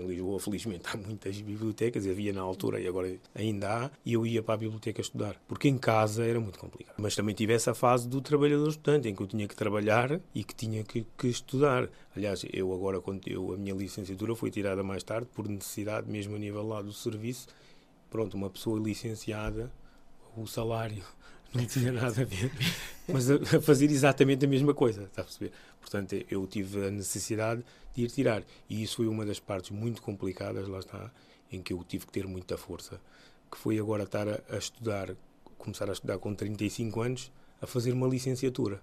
em 0.01 0.07
Lisboa, 0.07 0.39
felizmente 0.39 0.83
há 0.91 0.97
muitas 0.97 1.39
bibliotecas, 1.41 2.07
havia 2.07 2.31
na 2.31 2.41
altura 2.41 2.79
e 2.79 2.87
agora 2.87 3.13
ainda 3.33 3.85
há, 3.85 3.91
e 4.05 4.13
eu 4.13 4.25
ia 4.25 4.41
para 4.41 4.55
a 4.55 4.57
biblioteca 4.57 5.01
estudar, 5.01 5.35
porque 5.47 5.67
em 5.67 5.77
casa 5.77 6.25
era 6.25 6.39
muito 6.39 6.57
complicado. 6.57 6.95
Mas 6.97 7.15
também 7.15 7.35
tive 7.35 7.53
essa 7.53 7.73
fase 7.73 8.07
do 8.07 8.21
trabalhador 8.21 8.69
estudante, 8.69 9.09
em 9.09 9.15
que 9.15 9.21
eu 9.21 9.27
tinha 9.27 9.47
que 9.47 9.55
trabalhar 9.55 10.19
e 10.33 10.43
que 10.43 10.55
tinha 10.55 10.83
que, 10.83 11.05
que 11.17 11.27
estudar. 11.27 11.89
Aliás, 12.15 12.45
eu 12.51 12.73
agora, 12.73 13.01
quando 13.01 13.27
eu, 13.27 13.53
a 13.53 13.57
minha 13.57 13.75
licenciatura 13.75 14.35
foi 14.35 14.49
tirada 14.49 14.83
mais 14.83 15.03
tarde, 15.03 15.27
por 15.33 15.47
necessidade, 15.47 16.09
mesmo 16.09 16.35
a 16.35 16.39
nível 16.39 16.65
lá 16.65 16.81
do 16.81 16.93
serviço, 16.93 17.47
pronto, 18.09 18.35
uma 18.35 18.49
pessoa 18.49 18.79
licenciada, 18.79 19.71
o 20.37 20.45
salário 20.45 21.03
não 21.55 21.65
tinha 21.65 21.91
nada 21.91 22.21
a 22.21 22.25
ver, 22.25 22.51
mas 23.07 23.29
a, 23.29 23.35
a, 23.35 23.61
fazer 23.61 23.85
exatamente 23.85 24.45
a 24.45 24.47
mesma 24.47 24.73
coisa, 24.73 25.03
está 25.03 25.21
a 25.21 25.25
perceber? 25.25 25.51
Portanto, 25.79 26.15
eu 26.29 26.45
tive 26.47 26.87
a 26.87 26.91
necessidade 26.91 27.63
de 27.93 28.03
ir 28.03 28.11
tirar. 28.11 28.43
E 28.69 28.83
isso 28.83 28.97
foi 28.97 29.07
uma 29.07 29.25
das 29.25 29.39
partes 29.39 29.71
muito 29.71 30.01
complicadas, 30.01 30.67
lá 30.67 30.79
está, 30.79 31.11
em 31.51 31.61
que 31.61 31.73
eu 31.73 31.83
tive 31.83 32.05
que 32.05 32.11
ter 32.11 32.27
muita 32.27 32.57
força, 32.57 32.99
que 33.51 33.57
foi 33.57 33.79
agora 33.79 34.03
estar 34.03 34.27
a, 34.27 34.41
a 34.49 34.57
estudar, 34.57 35.15
começar 35.57 35.89
a 35.89 35.93
estudar 35.93 36.17
com 36.17 36.33
35 36.33 37.01
anos, 37.01 37.31
a 37.61 37.67
fazer 37.67 37.93
uma 37.93 38.07
licenciatura. 38.07 38.81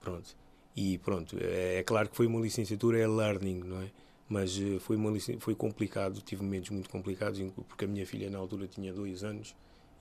Pronto. 0.00 0.36
E 0.76 0.98
pronto, 0.98 1.36
é, 1.40 1.76
é 1.76 1.82
claro 1.82 2.08
que 2.08 2.16
foi 2.16 2.26
uma 2.26 2.40
licenciatura, 2.40 2.98
é 2.98 3.06
learning, 3.06 3.60
não 3.60 3.80
é? 3.80 3.90
Mas 4.28 4.58
eh, 4.58 4.78
foi, 4.80 4.96
uma, 4.96 5.12
foi 5.38 5.54
complicado, 5.54 6.20
tive 6.20 6.42
momentos 6.42 6.70
muito 6.70 6.90
complicados, 6.90 7.40
porque 7.68 7.84
a 7.84 7.88
minha 7.88 8.06
filha 8.06 8.28
na 8.28 8.38
altura 8.38 8.66
tinha 8.66 8.92
dois 8.92 9.22
anos 9.22 9.54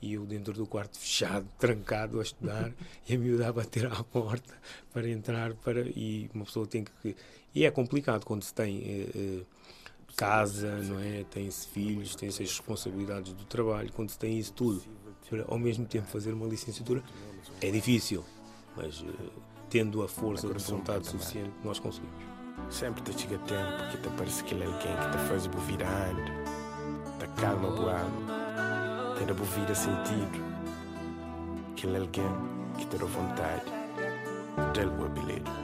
e 0.03 0.13
eu 0.13 0.25
dentro 0.25 0.53
do 0.53 0.67
quarto 0.67 0.97
fechado, 0.99 1.47
trancado 1.57 2.19
a 2.19 2.23
estudar 2.23 2.71
e 3.07 3.15
a 3.15 3.17
miúda 3.17 3.47
a 3.47 3.53
bater 3.53 3.85
à 3.85 4.03
porta 4.03 4.53
para 4.91 5.09
entrar 5.09 5.53
para 5.55 5.81
e 5.81 6.29
uma 6.33 6.43
pessoa 6.43 6.67
tem 6.67 6.83
que 6.83 7.15
e 7.55 7.65
é 7.65 7.71
complicado 7.71 8.25
quando 8.25 8.43
se 8.43 8.53
tem 8.53 8.81
eh, 8.83 9.09
eh, 9.15 9.41
casa, 10.17 10.75
não 10.83 10.99
é? 10.99 11.23
Tem-se 11.23 11.67
filhos, 11.67 12.15
tem-se 12.15 12.41
as 12.41 12.49
responsabilidades 12.49 13.31
do 13.33 13.45
trabalho, 13.45 13.91
quando 13.93 14.09
se 14.09 14.17
tem 14.17 14.39
isso 14.39 14.53
tudo, 14.53 14.83
para 15.29 15.45
ao 15.47 15.59
mesmo 15.59 15.85
tempo 15.85 16.07
fazer 16.07 16.33
uma 16.33 16.47
licenciatura 16.47 17.03
é 17.61 17.69
difícil, 17.69 18.25
mas 18.75 19.05
eh, 19.07 19.29
tendo 19.69 20.03
a 20.03 20.07
força 20.07 20.51
de 20.51 20.63
vontade 20.63 21.07
suficiente 21.07 21.53
nós 21.63 21.79
conseguimos. 21.79 22.33
Sempre 22.69 23.03
te 23.03 23.21
chega 23.21 23.37
tempo 23.39 23.91
que 23.91 23.97
te 23.97 24.09
parece 24.17 24.43
que 24.43 24.55
é 24.55 24.65
alguém 24.65 24.79
que 24.79 25.11
te 25.11 25.27
faz 25.27 25.45
virando, 25.47 26.31
te 27.19 27.41
calma 27.41 27.69
boando 27.69 28.32
ter 29.17 29.29
a 29.29 29.33
vida 29.33 29.75
sentido. 29.75 30.43
Aquele 31.71 31.97
alguém 31.97 32.25
que 32.77 32.85
ter 32.87 33.01
a 33.01 33.05
vontade 33.05 33.65
dele 34.73 34.91
o 35.05 35.09
bilhete. 35.09 35.62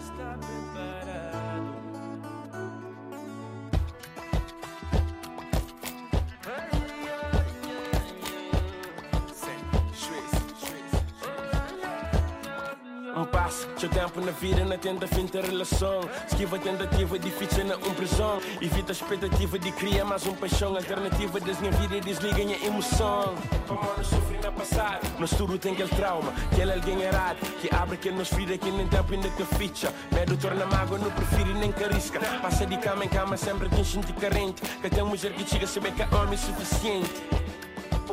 Na 14.20 14.32
vida 14.32 14.66
na 14.66 14.78
tenta 14.78 15.08
fim 15.08 15.26
da 15.26 15.42
relação. 15.42 16.02
Esquiva 16.28 16.58
a 16.58 16.60
tentativa 16.60 17.20
difícil 17.20 17.66
na 17.66 17.76
um 17.76 17.94
prisão. 17.94 18.40
Evita 18.62 18.92
a 18.92 18.94
expectativa 18.94 19.58
de 19.58 19.72
criar 19.72 20.06
mais 20.06 20.26
um 20.26 20.34
paixão. 20.34 20.76
Alternativa 20.76 21.40
das 21.40 21.60
minha 21.60 21.72
vida 21.74 22.00
desliga 22.00 22.38
a 22.38 22.66
emoção. 22.66 23.36
Para 23.68 24.04
sofrer 24.04 24.42
na 24.42 24.52
passado 24.52 25.08
Mas 25.20 25.30
tudo 25.32 25.58
tem 25.58 25.74
aquele 25.74 25.90
trauma. 25.90 26.34
Que 26.54 26.62
ele 26.62 26.72
é 26.72 26.76
alguém 26.76 27.02
errado 27.02 27.38
Que 27.62 27.74
abre 27.74 27.96
aquele 27.96 28.16
nos 28.16 28.30
ferida 28.30 28.58
que 28.58 28.72
nem 28.72 28.88
tempo 28.88 29.14
ainda 29.14 29.30
que 29.30 29.46
ficha. 29.46 29.94
Medo 30.12 30.38
torna 30.38 30.66
mágoa, 30.66 30.98
não 30.98 31.12
prefiro 31.12 31.54
nem 31.54 31.72
carisca. 31.72 32.20
Passa 32.42 32.66
de 32.66 32.78
cama 32.78 33.06
em 33.06 33.10
cama 33.10 33.38
sempre 33.38 33.70
te 33.70 33.82
enchente 33.82 34.14
carente. 34.14 34.62
Que 34.62 34.88
até 34.88 35.04
mulher 35.04 35.34
que 35.34 35.50
chega 35.50 35.66
a 35.66 35.68
saber 35.68 35.94
que 35.94 36.02
é 36.02 36.08
homem 36.16 36.38
suficiente 36.38 37.39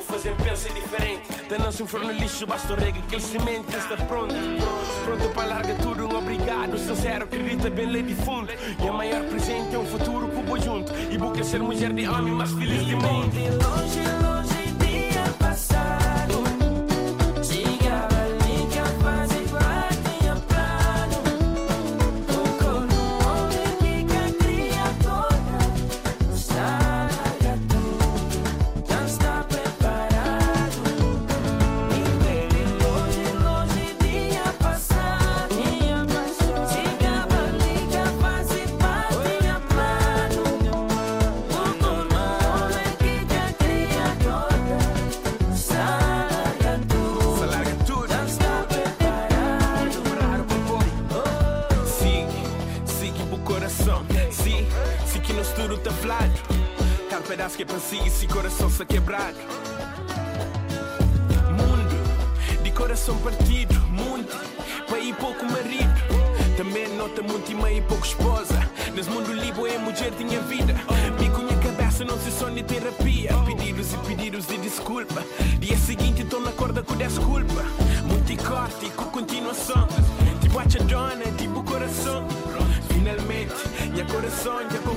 fazer 0.06 0.34
pensa 0.36 0.68
diferente. 0.70 1.22
Da 1.48 1.58
não 1.58 1.72
se 1.72 1.86
for 1.86 2.00
no 2.00 2.12
lixo, 2.12 2.46
basta 2.46 2.72
o 2.72 2.76
rega 2.76 3.00
que 3.02 3.14
ele 3.14 3.22
semente 3.22 3.76
está 3.76 3.96
pronto. 3.96 4.34
Pronto 5.04 5.28
para 5.34 5.48
largar 5.48 5.76
tudo, 5.78 6.06
um 6.06 6.16
obrigado. 6.16 6.78
Sincero, 6.78 7.24
acredita 7.24 7.68
bem, 7.68 7.86
lei 7.86 8.02
de 8.02 8.14
fundo. 8.14 8.52
E 8.82 8.88
a 8.88 8.92
maior 8.92 9.22
presente 9.24 9.74
é 9.74 9.78
um 9.78 9.86
futuro 9.86 10.28
que 10.28 10.62
junto. 10.62 10.92
E 11.10 11.18
vou 11.18 11.32
ser 11.44 11.60
mulher 11.60 11.92
de 11.92 12.08
homem 12.08 12.32
mais 12.32 12.52
feliz 12.52 12.84
de 12.84 12.94
mundo. 12.94 13.32
Longe, 13.62 14.00
longe, 14.22 14.35
pedaço 58.06 58.06
que 58.06 58.06
é 58.06 58.06
para 58.06 58.06
si 58.06 58.06
e 58.06 58.10
se 58.10 58.26
coração 58.26 58.70
se 58.70 58.84
quebrar. 58.84 59.32
Mundo 61.50 62.62
de 62.62 62.70
coração 62.70 63.16
partido, 63.18 63.74
muito, 63.90 64.36
para 64.86 64.98
ir 64.98 65.14
pouco 65.16 65.44
marido. 65.46 66.26
Também 66.56 66.88
nota 66.96 67.22
muito 67.22 67.50
e 67.50 67.54
meio 67.54 67.82
pouco 67.82 68.06
esposa. 68.06 68.70
Nesse 68.94 69.10
mundo 69.10 69.32
livre 69.32 69.70
é 69.70 69.78
mulher 69.78 70.10
tinha 70.16 70.40
vida. 70.42 70.74
Bico 71.18 71.42
minha 71.42 71.58
cabeça 71.58 72.04
não 72.04 72.18
se 72.18 72.30
sonha 72.30 72.62
terapia. 72.64 73.30
Pedidos 73.44 73.92
e 73.92 73.96
pedidos 73.98 74.46
de 74.46 74.56
desculpa. 74.58 75.22
Dia 75.58 75.76
seguinte 75.76 76.22
estou 76.22 76.40
na 76.40 76.52
corda 76.52 76.82
com 76.82 76.94
desculpa. 76.96 77.62
Muito 78.04 78.32
e 78.32 78.36
corte 78.36 78.88
com 78.90 79.04
continuação. 79.06 79.86
Tipo 80.40 80.58
a 80.58 80.64
dona, 80.64 81.24
tipo 81.36 81.62
coração. 81.62 82.26
Finalmente, 82.88 83.54
minha 83.92 84.04
coração 84.06 84.58
já 84.70 84.78
com 84.78 84.95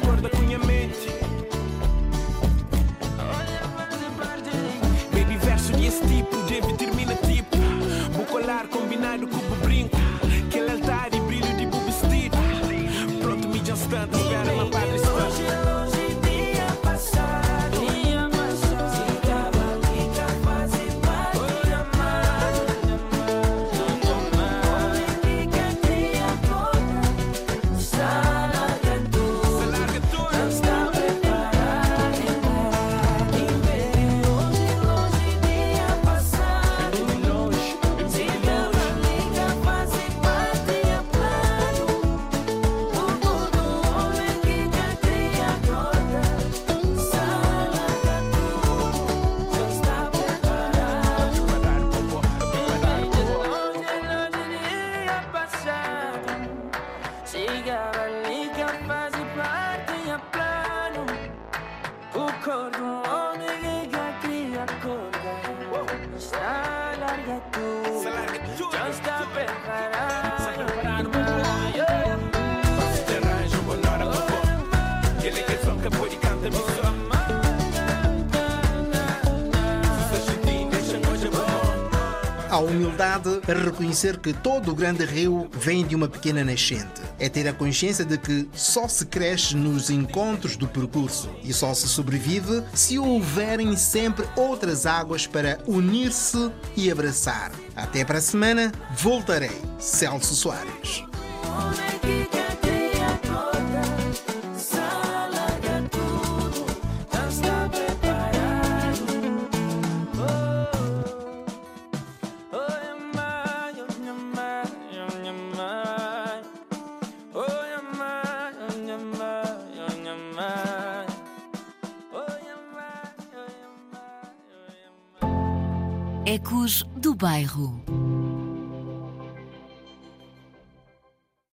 para 83.50 83.64
reconhecer 83.64 84.20
que 84.20 84.32
todo 84.32 84.70
o 84.70 84.76
grande 84.76 85.04
rio 85.04 85.50
vem 85.52 85.84
de 85.84 85.96
uma 85.96 86.08
pequena 86.08 86.44
nascente. 86.44 87.02
É 87.18 87.28
ter 87.28 87.48
a 87.48 87.54
consciência 87.54 88.06
de 88.06 88.16
que 88.16 88.48
só 88.54 88.88
se 88.88 89.08
cresce 89.08 89.56
nos 89.56 89.90
encontros 89.90 90.56
do 90.56 90.68
percurso 90.68 91.32
e 91.44 91.52
só 91.52 91.74
se 91.74 91.88
sobrevive 91.88 92.62
se 92.76 93.00
houverem 93.00 93.76
sempre 93.76 94.28
outras 94.36 94.86
águas 94.86 95.26
para 95.26 95.58
unir-se 95.66 96.52
e 96.78 96.92
abraçar. 96.92 97.52
Até 97.76 98.06
para 98.06 98.20
a 98.20 98.22
semana, 98.22 98.72
voltarei. 98.96 99.60
Celso 99.80 100.36
Soares. 100.36 101.09